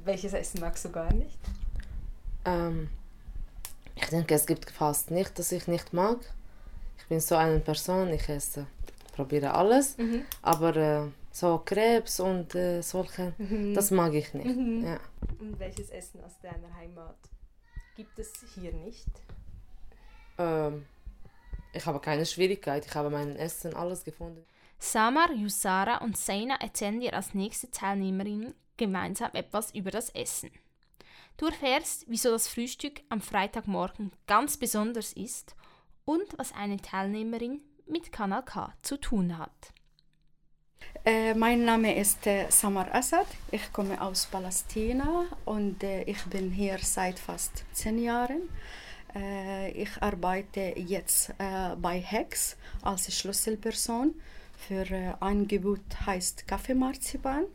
welches 0.04 0.34
Essen 0.34 0.60
magst 0.62 0.86
du 0.86 0.92
gar 0.92 1.12
nicht? 1.14 1.38
Ähm, 2.46 2.90
ich 3.96 4.06
denke, 4.08 4.34
es 4.36 4.46
gibt 4.46 4.70
fast 4.72 5.12
nicht, 5.12 5.38
das 5.38 5.52
ich 5.52 5.68
nicht 5.68 5.94
mag. 5.94 6.20
Ich 6.98 7.06
bin 7.08 7.20
so 7.20 7.36
eine 7.36 7.60
Person, 7.60 8.10
ich 8.14 8.28
esse, 8.30 8.68
probiere 9.16 9.54
alles, 9.54 9.98
Mhm. 9.98 10.24
aber 10.42 10.76
äh, 10.76 11.08
so 11.32 11.60
Krebs 11.66 12.20
und 12.20 12.56
äh, 12.56 12.82
solche, 12.82 13.34
Mhm. 13.38 13.74
das 13.74 13.92
mag 13.92 14.14
ich 14.14 14.34
nicht. 14.34 14.56
Mhm. 14.56 14.84
Ja. 14.86 15.00
Und 15.40 15.60
welches 15.60 15.90
Essen 15.90 16.24
aus 16.24 16.40
deiner 16.42 16.74
Heimat 16.76 17.18
gibt 17.96 18.18
es 18.20 18.32
hier 18.56 18.74
nicht? 18.74 19.08
Ähm, 20.38 20.86
ich 21.74 21.86
habe 21.86 22.00
keine 22.00 22.26
Schwierigkeit, 22.26 22.86
ich 22.86 22.96
habe 22.96 23.10
mein 23.10 23.36
Essen 23.36 23.76
alles 23.76 24.04
gefunden. 24.04 24.44
Samar, 24.80 25.32
Yusara 25.32 25.98
und 25.98 26.18
Seina 26.18 26.56
erzählen 26.60 27.00
dir 27.00 27.14
als 27.14 27.34
nächste 27.36 27.70
Teilnehmerin 27.70 28.54
gemeinsam 28.82 29.30
etwas 29.34 29.70
über 29.76 29.92
das 29.92 30.10
Essen. 30.10 30.50
Du 31.38 31.46
erfährst, 31.46 32.06
wieso 32.08 32.32
das 32.32 32.48
Frühstück 32.48 33.02
am 33.10 33.22
Freitagmorgen 33.22 34.12
ganz 34.26 34.58
besonders 34.58 35.14
ist 35.14 35.56
und 36.04 36.26
was 36.38 36.52
eine 36.54 36.78
Teilnehmerin 36.78 37.62
mit 37.86 38.12
Kanal 38.12 38.44
K 38.44 38.74
zu 38.82 38.98
tun 38.98 39.38
hat. 39.38 39.74
Äh, 41.06 41.36
mein 41.36 41.64
Name 41.64 41.96
ist 41.96 42.26
äh, 42.26 42.50
Samar 42.50 42.88
Assad. 42.92 43.28
Ich 43.52 43.72
komme 43.72 44.02
aus 44.02 44.26
Palästina 44.26 45.26
und 45.46 45.84
äh, 45.84 46.02
ich 46.04 46.24
bin 46.24 46.50
hier 46.50 46.80
seit 46.80 47.20
fast 47.20 47.64
zehn 47.74 48.02
Jahren. 48.02 48.50
Äh, 49.16 49.72
ich 49.74 50.02
arbeite 50.02 50.74
jetzt 50.76 51.30
äh, 51.38 51.76
bei 51.76 52.00
Hex 52.00 52.58
als 52.82 53.16
Schlüsselperson 53.16 54.16
für 54.68 54.90
äh, 54.92 55.08
ein 55.08 55.16
Angebot 55.20 55.82
heißt 56.06 56.48
Kaffeemarzipan. 56.48 57.44
Ähm, 57.44 57.48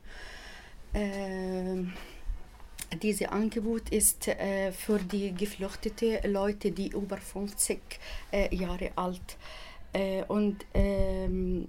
Dieses 3.03 3.29
Angebot 3.29 3.91
ist 3.91 4.29
äh, 4.29 4.73
für 4.73 4.99
die 4.99 5.35
geflüchteten 5.35 6.33
Leute, 6.33 6.71
die 6.71 6.89
über 6.89 7.17
50 7.17 7.79
äh, 8.33 8.55
Jahre 8.55 8.93
alt 8.97 9.37
äh, 9.93 10.23
und 10.29 10.65
ähm, 10.75 11.69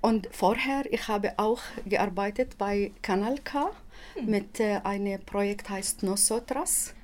und 0.00 0.28
vorher 0.32 0.82
ich 0.92 1.06
habe 1.08 1.32
auch 1.38 1.60
gearbeitet 1.86 2.58
bei 2.58 2.90
Kanal 3.02 3.38
K 3.38 3.70
mit 4.20 4.60
äh, 4.60 4.80
einem 4.82 5.20
Projekt 5.20 5.70
heißt 5.70 6.02
Nosotras. 6.02 6.94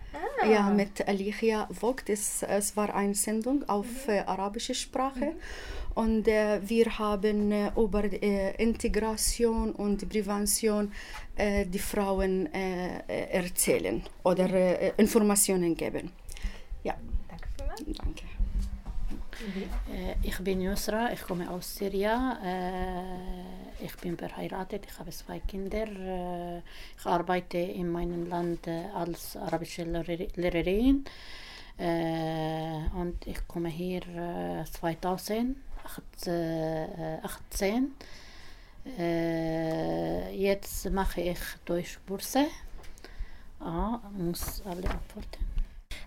Ah. 0.43 0.47
Ja, 0.47 0.71
mit 0.71 1.07
Alicia 1.07 1.69
Vogt. 1.71 2.09
Es, 2.09 2.43
es 2.43 2.77
war 2.77 2.95
eine 2.95 3.15
Sendung 3.15 3.69
auf 3.69 4.09
äh, 4.09 4.21
arabische 4.21 4.75
Sprache. 4.75 5.35
Und 6.03 6.29
äh, 6.29 6.61
wir 6.63 6.87
haben 6.99 7.51
äh, 7.51 7.73
über 7.77 8.05
äh, 8.05 8.55
Integration 8.63 9.73
und 9.73 10.09
Prävention 10.09 10.93
äh, 11.37 11.67
die 11.67 11.81
Frauen 11.81 12.47
äh, 12.55 12.99
äh, 13.09 13.31
erzählen 13.43 14.03
oder 14.23 14.49
äh, 14.49 14.93
Informationen 14.97 15.75
geben. 15.77 16.13
Ja. 16.85 16.95
Danke 17.29 17.49
vielmals. 17.57 17.99
Danke. 17.99 18.23
Ich 20.23 20.39
bin 20.39 20.61
Yusra, 20.61 21.13
ich 21.13 21.23
komme 21.23 21.51
aus 21.51 21.77
Syrien. 21.77 22.37
Ich 23.81 23.97
bin 23.97 24.17
verheiratet, 24.17 24.87
ich 24.89 24.99
habe 24.99 25.11
zwei 25.11 25.39
Kinder. 25.41 25.87
Ich 26.99 27.07
arbeite 27.07 27.59
in 27.59 27.89
meinem 27.89 28.29
Land 28.29 28.67
als 28.95 29.37
arabische 29.37 29.85
Lehrer- 29.85 30.29
Lehrerin. 30.37 31.05
Und 33.01 33.27
ich 33.27 33.47
komme 33.47 33.69
hier 33.69 34.03
äh, 36.27 37.19
2018. 37.21 37.93
Äh, 38.99 40.35
Jetzt 40.35 40.91
mache 40.91 41.21
ich 41.21 41.39
Deutschkurse. 41.65 42.47
Ah, 43.61 43.99
muss 44.17 44.63
alle 44.65 44.89
antworten. 44.89 45.48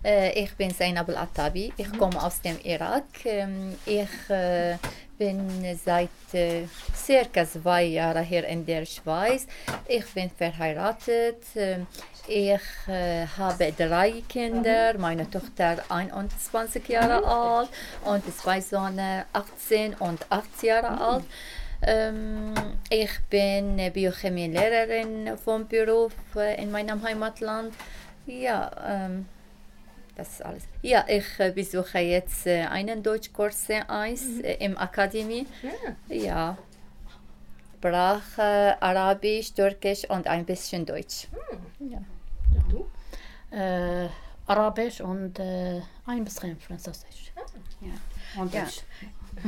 Äh, 0.04 0.32
ich 0.42 0.54
bin 0.56 0.74
Zainab 0.74 1.08
Al-Attabi, 1.08 1.72
ich 1.76 1.92
komme 1.96 2.20
aus 2.20 2.40
dem 2.40 2.58
Irak. 2.64 3.04
Ähm, 3.24 3.76
ich 3.86 4.30
äh, 4.30 4.76
bin 5.16 5.38
seit 5.84 6.08
äh, 6.32 6.64
circa 6.94 7.46
zwei 7.46 7.84
Jahren 7.84 8.24
hier 8.24 8.44
in 8.46 8.66
der 8.66 8.84
Schweiz. 8.84 9.46
Ich 9.86 10.04
bin 10.12 10.28
verheiratet. 10.30 11.44
Ähm, 11.54 11.86
ich 12.26 12.60
äh, 12.88 13.26
habe 13.38 13.72
drei 13.76 14.22
Kinder, 14.28 14.98
meine 14.98 15.30
Tochter 15.30 15.84
21 15.88 16.88
Jahre 16.88 17.24
alt 17.24 17.68
und 18.04 18.24
zwei 18.36 18.60
Söhne 18.60 19.26
18 19.32 19.94
und 19.94 20.26
8 20.30 20.62
Jahre 20.62 21.00
alt. 21.00 21.24
Ähm, 21.82 22.54
ich 22.90 23.10
bin 23.28 23.76
Biochemielehrerin 23.92 25.36
vom 25.36 25.66
Beruf 25.66 26.12
in 26.56 26.70
meinem 26.70 27.02
Heimatland. 27.02 27.74
Ja, 28.26 28.70
ähm, 28.86 29.26
das 30.16 30.28
ist 30.30 30.44
alles. 30.44 30.62
Ja, 30.82 31.04
ich 31.08 31.24
äh, 31.38 31.50
besuche 31.52 31.98
jetzt 31.98 32.46
äh, 32.46 32.62
einen 32.64 33.02
Deutschkurs 33.02 33.68
1 33.70 34.40
äh, 34.40 34.54
im 34.64 34.76
Akademie. 34.78 35.46
Ja. 36.08 36.56
Sprache, 37.78 38.76
Arabisch, 38.80 39.52
Türkisch 39.52 40.08
und 40.08 40.26
ein 40.28 40.44
bisschen 40.44 40.86
Deutsch. 40.86 41.26
Ja. 41.80 42.00
Äh, 43.50 44.08
Arabisch 44.46 45.00
und 45.00 45.38
äh, 45.38 45.80
ein 46.06 46.24
bisschen 46.24 46.58
Französisch. 46.60 47.32
Ja. 47.80 48.40
Und 48.40 48.54
Ja. 48.54 48.62
Deutsch. 48.62 48.82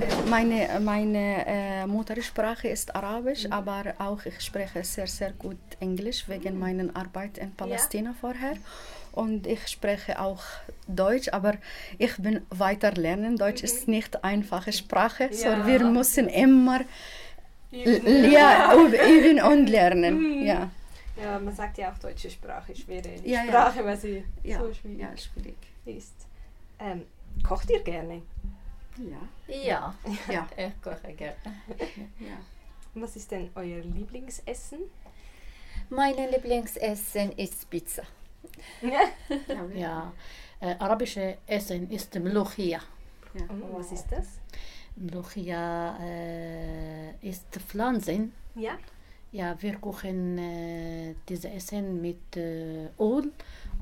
Äh, 0.01 0.29
Meine, 0.29 0.81
meine 0.81 1.47
äh, 1.47 1.87
Muttersprache 1.87 2.69
ist 2.69 2.95
Arabisch, 2.97 3.47
aber 3.51 3.95
auch 3.99 4.25
ich 4.25 4.41
spreche 4.41 4.83
sehr, 4.83 5.07
sehr 5.07 5.33
gut 5.33 5.59
Englisch 5.79 6.27
wegen 6.29 6.59
meiner 6.59 6.95
Arbeit 6.97 7.39
in 7.39 7.53
Palästina 7.55 8.15
vorher. 8.21 8.57
Und 9.15 9.47
ich 9.47 9.69
spreche 9.69 10.19
auch 10.21 10.43
Deutsch, 10.89 11.29
aber 11.29 11.55
ich 11.99 12.17
bin 12.19 12.45
weiter 12.51 12.91
lernen. 12.93 13.37
Deutsch 13.37 13.63
ist 13.63 13.87
nicht 13.87 14.25
einfache 14.25 14.73
Sprache, 14.73 15.29
so 15.33 15.47
Ja. 15.47 15.67
wir 15.67 15.85
müssen 15.85 16.29
immer 16.29 16.81
Üben. 17.71 18.31
ja, 18.33 18.75
üben 18.75 19.41
und 19.43 19.67
lernen. 19.69 20.15
Mhm. 20.41 20.47
Ja. 20.47 20.71
Ja, 21.21 21.39
man 21.39 21.55
sagt 21.55 21.79
ja 21.79 21.93
auch, 21.93 21.99
deutsche 21.99 22.29
Sprache 22.29 22.73
ist 22.73 22.83
schwere 22.83 23.09
Ja, 23.25 23.45
ja. 23.45 23.47
Sprache, 23.47 23.85
weil 23.85 23.97
sie 23.97 24.25
Ja, 24.43 24.59
so 24.59 24.73
schwierig, 24.75 25.01
ja, 25.01 25.17
schwierig. 25.17 25.57
ist. 25.85 26.15
Ähm, 26.81 27.03
kocht 27.49 27.71
ihr 27.71 27.83
gerne? 27.85 28.23
Ja. 28.99 29.55
Ja, 29.55 29.95
Ja. 30.29 30.49
ich 30.57 30.83
koche 30.83 31.13
gerne. 31.15 31.37
Ja. 32.19 32.37
Was 32.95 33.15
ist 33.15 33.31
denn 33.31 33.51
euer 33.55 33.79
Lieblingsessen? 33.81 34.79
Mein 35.89 36.15
Lieblingsessen 36.33 37.31
ist 37.33 37.71
Pizza. 37.71 38.03
Ja, 39.75 40.13
äh, 40.61 40.75
arabische 40.79 41.39
Essen 41.47 41.91
ist 41.91 42.15
Mluchia. 42.15 42.81
Und 43.49 43.63
was 43.77 43.93
ist 43.93 44.07
das? 44.11 44.27
Mluchia 44.97 45.97
äh, 46.01 47.11
ist 47.29 47.47
Pflanzen. 47.69 48.33
Ja. 48.55 48.73
Ja, 49.33 49.57
wir 49.61 49.75
kochen 49.79 50.39
äh, 50.39 51.15
diese 51.29 51.51
Essen 51.51 52.01
mit 52.01 52.37
äh, 52.37 52.87
Öl 53.01 53.33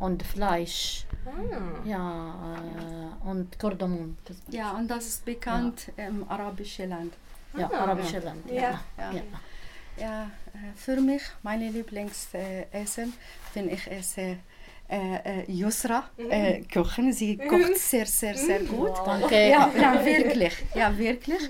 und 0.00 0.22
Fleisch. 0.22 1.04
Ah. 1.26 1.86
Ja, 1.86 2.56
äh, 2.56 3.28
und 3.28 3.58
Kardamom. 3.58 4.16
ja, 4.48 4.70
und 4.72 4.88
das 4.88 5.06
ist 5.06 5.24
bekannt 5.26 5.92
im 5.98 6.26
arabischen 6.28 6.88
Land. 6.88 7.12
Ja, 7.58 7.70
Ah. 7.70 7.80
arabische 7.82 8.20
Land. 8.20 8.50
Ja, 8.50 8.62
Ja. 8.62 8.80
ja. 8.98 9.12
Ja. 9.12 9.22
Ja, 9.98 10.22
äh, 10.54 10.72
für 10.74 10.98
mich, 11.02 11.20
meine 11.42 11.68
Lieblingsessen, 11.68 13.12
wenn 13.52 13.68
ich 13.68 13.90
esse 13.90 14.38
äh, 14.92 15.40
äh, 15.40 15.50
Yusra 15.50 16.04
äh, 16.18 16.62
kochen. 16.72 17.12
Sie 17.12 17.38
kocht 17.38 17.76
sehr, 17.78 18.04
sehr, 18.06 18.36
sehr 18.36 18.60
Mhm. 18.60 18.68
gut. 18.68 18.90
Wow. 18.90 19.04
Danke. 19.06 19.48
Ja, 19.48 19.70
ja, 19.84 20.04
wirklich. 20.04 20.54
Ja, 20.74 20.96
wirklich. 20.98 21.42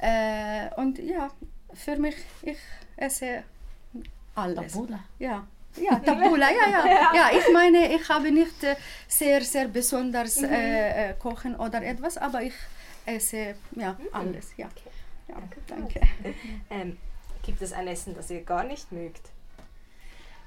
Äh, 0.00 0.68
und 0.80 0.98
ja, 0.98 1.28
für 1.74 1.96
mich, 1.96 2.16
ich 2.42 2.56
esse 2.96 3.42
alles. 4.34 4.72
Tabula. 4.72 5.00
Ja. 5.18 5.46
Ja, 5.78 5.96
Tabula, 5.96 6.48
ja, 6.50 6.66
ja. 6.70 6.84
Ja, 7.14 7.30
ich 7.38 7.52
meine, 7.52 7.94
ich 7.94 8.08
habe 8.08 8.30
nicht 8.32 8.64
äh, 8.64 8.76
sehr, 9.08 9.42
sehr 9.42 9.68
besonders 9.68 10.42
äh, 10.42 11.10
äh, 11.10 11.14
kochen 11.18 11.54
oder 11.56 11.82
etwas, 11.82 12.16
aber 12.16 12.40
ich 12.42 12.54
esse 13.04 13.54
ja 13.76 13.94
alles, 14.12 14.52
ja. 14.56 14.68
ja 15.28 15.36
danke. 15.66 16.00
Ähm, 16.70 16.96
gibt 17.42 17.60
es 17.60 17.74
ein 17.74 17.88
Essen, 17.88 18.14
das 18.14 18.30
ihr 18.30 18.40
gar 18.42 18.64
nicht 18.64 18.90
mögt? 18.90 19.28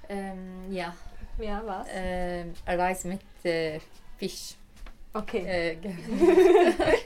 Ähm, 0.09 0.71
ja. 0.71 0.95
Ja, 1.39 1.62
was? 1.65 1.88
Ähm, 1.91 2.54
Reis 2.67 3.04
mit 3.06 3.21
äh, 3.43 3.80
Fisch. 4.17 4.56
Okay. 5.13 5.45
Äh, 5.45 5.78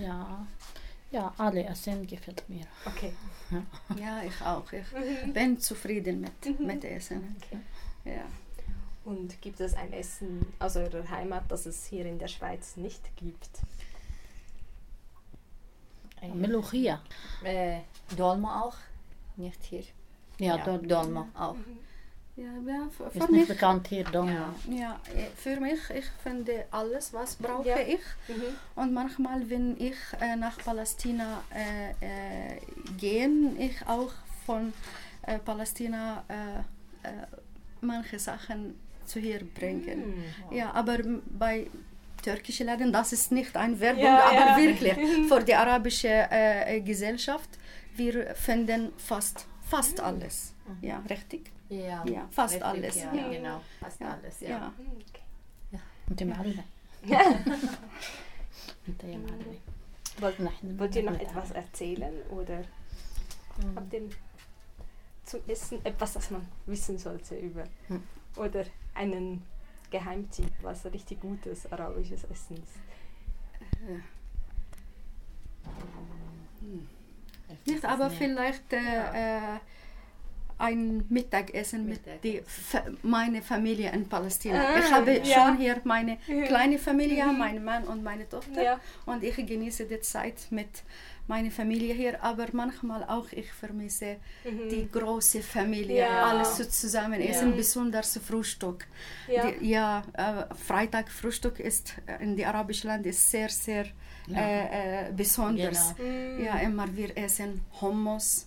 Ja. 0.00 0.46
ja, 1.10 1.34
alle 1.36 1.64
Essen 1.64 2.06
gefällt 2.06 2.48
mir. 2.48 2.66
Okay. 2.86 3.12
Ja, 3.98 4.22
ich 4.22 4.40
auch. 4.42 4.70
Ich 4.72 4.84
Mhm. 4.92 5.32
bin 5.32 5.58
zufrieden 5.58 6.20
mit, 6.22 6.60
mit 6.60 6.84
Essen. 6.84 7.36
Ja. 8.04 8.24
Und 9.04 9.40
gibt 9.42 9.60
es 9.60 9.74
ein 9.74 9.92
Essen 9.92 10.46
aus 10.58 10.76
eurer 10.76 11.08
Heimat, 11.10 11.44
das 11.48 11.66
es 11.66 11.86
hier 11.86 12.06
in 12.06 12.18
der 12.18 12.28
Schweiz 12.28 12.76
nicht 12.76 13.02
gibt? 13.16 13.48
Meluchia. 16.34 17.00
Äh, 17.44 17.80
Dolma 18.16 18.62
auch. 18.62 18.76
Nicht 19.36 19.62
hier. 19.64 19.84
Ja, 20.38 20.56
Dol- 20.64 20.86
Dolma 20.86 21.28
auch. 21.34 21.54
Ja, 21.54 21.60
ja, 22.66 22.88
für, 22.96 23.04
Ist 23.04 23.12
für 23.12 23.18
nicht 23.18 23.30
mich, 23.32 23.48
bekannt 23.48 23.88
hier, 23.88 24.04
Dom. 24.04 24.28
ja, 24.28 24.54
ja, 24.70 25.00
äh, 25.14 25.26
für 25.36 25.58
mich, 25.60 25.78
ich 25.94 26.06
finde 26.22 26.64
alles, 26.70 27.12
was 27.12 27.36
brauche 27.36 27.68
Ja. 27.68 27.78
ich. 27.80 28.00
Mhm. 28.28 28.42
Und 28.76 28.92
manchmal, 28.92 29.48
wenn 29.50 29.76
ich 29.80 29.96
äh, 30.20 30.36
nach 30.36 30.56
Palästina 30.58 31.42
äh, 31.54 31.90
äh, 32.54 32.60
gehe, 32.98 33.28
ich 33.58 33.76
auch 33.86 34.12
von 34.46 34.72
äh, 35.22 35.38
Palästina 35.38 36.24
äh, 36.28 36.60
äh, 37.08 37.12
manche 37.80 38.18
Sachen 38.18 38.74
zu 39.06 39.18
hier 39.20 39.40
bringen. 39.44 40.14
Mm. 40.50 40.54
Ja, 40.54 40.70
aber 40.72 40.98
bei 41.38 41.66
türkischen 42.22 42.66
Läden, 42.66 42.92
das 42.92 43.12
ist 43.12 43.32
nicht 43.32 43.56
eine 43.56 43.78
Werbung, 43.80 44.04
Ja, 44.04 44.24
aber 44.30 44.62
wirklich 44.62 44.94
für 45.28 45.40
die 45.42 45.54
arabische 45.54 46.26
äh, 46.30 46.80
Gesellschaft, 46.80 47.50
wir 47.96 48.34
finden 48.36 48.92
fast, 48.98 49.46
fast 49.68 49.98
alles. 50.00 50.54
Ja, 50.80 51.02
richtig? 51.10 51.50
Ja, 51.70 52.04
ja. 52.04 52.28
fast 52.30 52.54
Richtig, 52.54 52.68
alles. 52.68 52.96
Ja, 52.96 53.14
ja, 53.14 53.28
genau. 53.28 53.60
Fast 53.78 54.02
alles, 54.02 54.40
ja. 54.40 54.48
ja. 54.48 54.72
Mhm, 54.76 55.80
mit 56.08 56.20
dem 56.20 56.32
Adel. 56.32 56.64
Mit 58.86 59.02
dem 59.02 59.24
Adel. 59.24 59.58
Wollt, 60.18 60.78
wollt 60.78 60.96
ihr 60.96 61.04
noch 61.04 61.18
etwas 61.18 61.52
erzählen 61.52 62.12
oder 62.30 62.58
mhm. 62.58 63.76
habt 63.76 63.92
ihr 63.92 64.10
zum 65.24 65.40
Essen 65.46 65.84
etwas, 65.84 66.14
das 66.14 66.30
man 66.32 66.46
wissen 66.66 66.98
sollte 66.98 67.36
über? 67.38 67.64
Mhm. 67.88 68.02
Oder 68.36 68.64
einen 68.94 69.44
Geheimtipp, 69.90 70.52
was 70.62 70.84
richtig 70.86 71.20
gutes 71.20 71.70
arabisches 71.70 72.24
Essen 72.24 72.56
ist? 72.56 72.76
Ja. 73.88 73.96
Äh, 77.48 77.70
Nicht, 77.70 77.84
aber 77.84 78.10
vielleicht 78.10 78.72
äh, 78.72 79.54
äh 79.56 79.58
ein 80.60 81.04
Mittagessen 81.08 81.86
mit 81.88 82.00
die, 82.22 82.42
Fa- 82.46 82.84
meine 83.02 83.40
Familie 83.42 83.90
in 83.92 84.08
Palästina. 84.08 84.60
Ah, 84.60 84.78
ich 84.78 84.92
habe 84.92 85.12
ja. 85.24 85.24
schon 85.46 85.56
hier 85.58 85.80
meine 85.84 86.18
Mhm. 86.28 86.44
kleine 86.44 86.78
Familie, 86.78 87.24
Mhm. 87.26 87.38
mein 87.38 87.64
Mann 87.64 87.84
und 87.84 88.02
meine 88.02 88.28
Tochter. 88.28 88.62
Ja. 88.62 88.80
Und 89.06 89.24
ich 89.24 89.34
genieße 89.36 89.86
die 89.86 90.00
Zeit 90.00 90.38
mit 90.50 90.68
meiner 91.26 91.50
Familie 91.50 91.94
hier, 91.94 92.22
aber 92.22 92.46
manchmal 92.52 93.04
auch 93.04 93.28
ich 93.32 93.50
vermisse 93.52 94.16
Mhm. 94.44 94.68
die 94.68 94.88
große 94.90 95.40
Familie, 95.42 96.00
Ja. 96.00 96.24
alles 96.30 96.56
so 96.56 96.64
zusammen 96.64 97.20
essen, 97.20 97.50
Ja. 97.50 97.56
besonders 97.56 98.18
Frühstück. 98.28 98.86
Ja. 99.28 99.46
Die, 99.50 99.70
ja 99.70 100.02
äh, 100.14 100.54
Freitag 100.68 101.08
Frühstück 101.08 101.60
ist 101.60 101.94
äh, 102.06 102.22
in 102.24 102.36
die 102.36 102.44
arabischen 102.44 102.90
Ländern 102.90 103.10
ist 103.10 103.30
sehr, 103.30 103.48
sehr 103.48 103.86
Ja. 104.26 104.38
äh, 104.38 105.08
äh, 105.08 105.12
besonders. 105.16 105.94
Genau. 105.96 106.08
Mhm. 106.10 106.44
Ja, 106.44 106.54
immer 106.58 106.86
wir 106.96 107.16
essen 107.16 107.60
Hummus. 107.80 108.46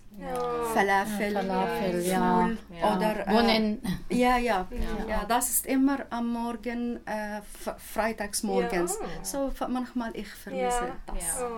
Falafel, 0.72 1.32
Falafel, 1.32 2.06
ja. 2.06 2.50
Ja. 2.70 2.96
oder 2.96 3.26
äh, 3.26 3.30
Bohnen. 3.30 3.82
Ja, 4.10 4.36
ja, 4.38 4.66
Ja. 4.70 5.06
ja. 5.08 5.24
das 5.24 5.50
ist 5.50 5.66
immer 5.66 6.06
am 6.10 6.28
Morgen, 6.32 7.04
äh, 7.06 7.42
freitags 7.78 8.42
morgens. 8.42 8.98
Ja. 9.00 9.24
So 9.24 9.52
manchmal 9.68 10.16
ich 10.16 10.28
vermisse 10.28 10.86
Ja. 10.86 10.96
das. 11.06 11.40
Ja. 11.40 11.50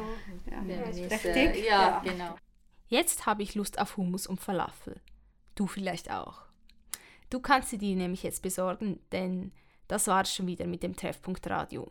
Ja. 0.50 0.82
Vermisse, 0.82 1.10
Richtig? 1.10 1.66
ja, 1.66 2.00
genau. 2.04 2.36
Jetzt 2.88 3.26
habe 3.26 3.42
ich 3.42 3.54
Lust 3.54 3.78
auf 3.78 3.96
Hummus 3.96 4.26
und 4.26 4.40
Falafel. 4.40 5.00
Du 5.54 5.66
vielleicht 5.66 6.10
auch. 6.10 6.42
Du 7.30 7.40
kannst 7.40 7.70
sie 7.70 7.78
dir 7.78 7.96
nämlich 7.96 8.22
jetzt 8.22 8.42
besorgen, 8.42 9.00
denn 9.12 9.52
das 9.88 10.06
war 10.06 10.22
es 10.22 10.34
schon 10.34 10.46
wieder 10.46 10.66
mit 10.66 10.82
dem 10.82 10.96
Treffpunkt 10.96 11.48
Radio. 11.50 11.88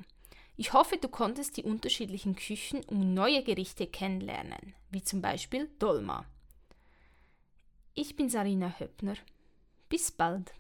Ich 0.58 0.72
hoffe, 0.72 0.98
du 0.98 1.10
konntest 1.10 1.58
die 1.58 1.64
unterschiedlichen 1.64 2.36
Küchen 2.36 2.82
und 2.86 3.14
neue 3.14 3.44
Gerichte 3.44 3.88
kennenlernen, 3.88 4.74
wie 4.90 5.04
zum 5.04 5.22
Beispiel 5.22 5.70
Dolma. 5.80 6.26
Ich 7.98 8.18
bin 8.18 8.28
Sarina 8.30 8.74
Höppner. 8.78 9.14
Bis 9.88 10.12
bald. 10.12 10.54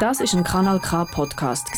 Das 0.00 0.20
ist 0.20 0.32
ein 0.32 0.44
Kanal 0.44 0.80
K 0.80 1.04
Podcast. 1.04 1.68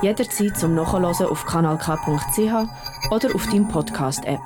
Jederzeit 0.00 0.56
zum 0.56 0.74
Nachhören 0.74 1.04
auf 1.04 1.44
kanalk.ch 1.44 3.10
oder 3.10 3.34
auf 3.34 3.46
deinem 3.46 3.68
Podcast 3.68 4.24
App. 4.24 4.40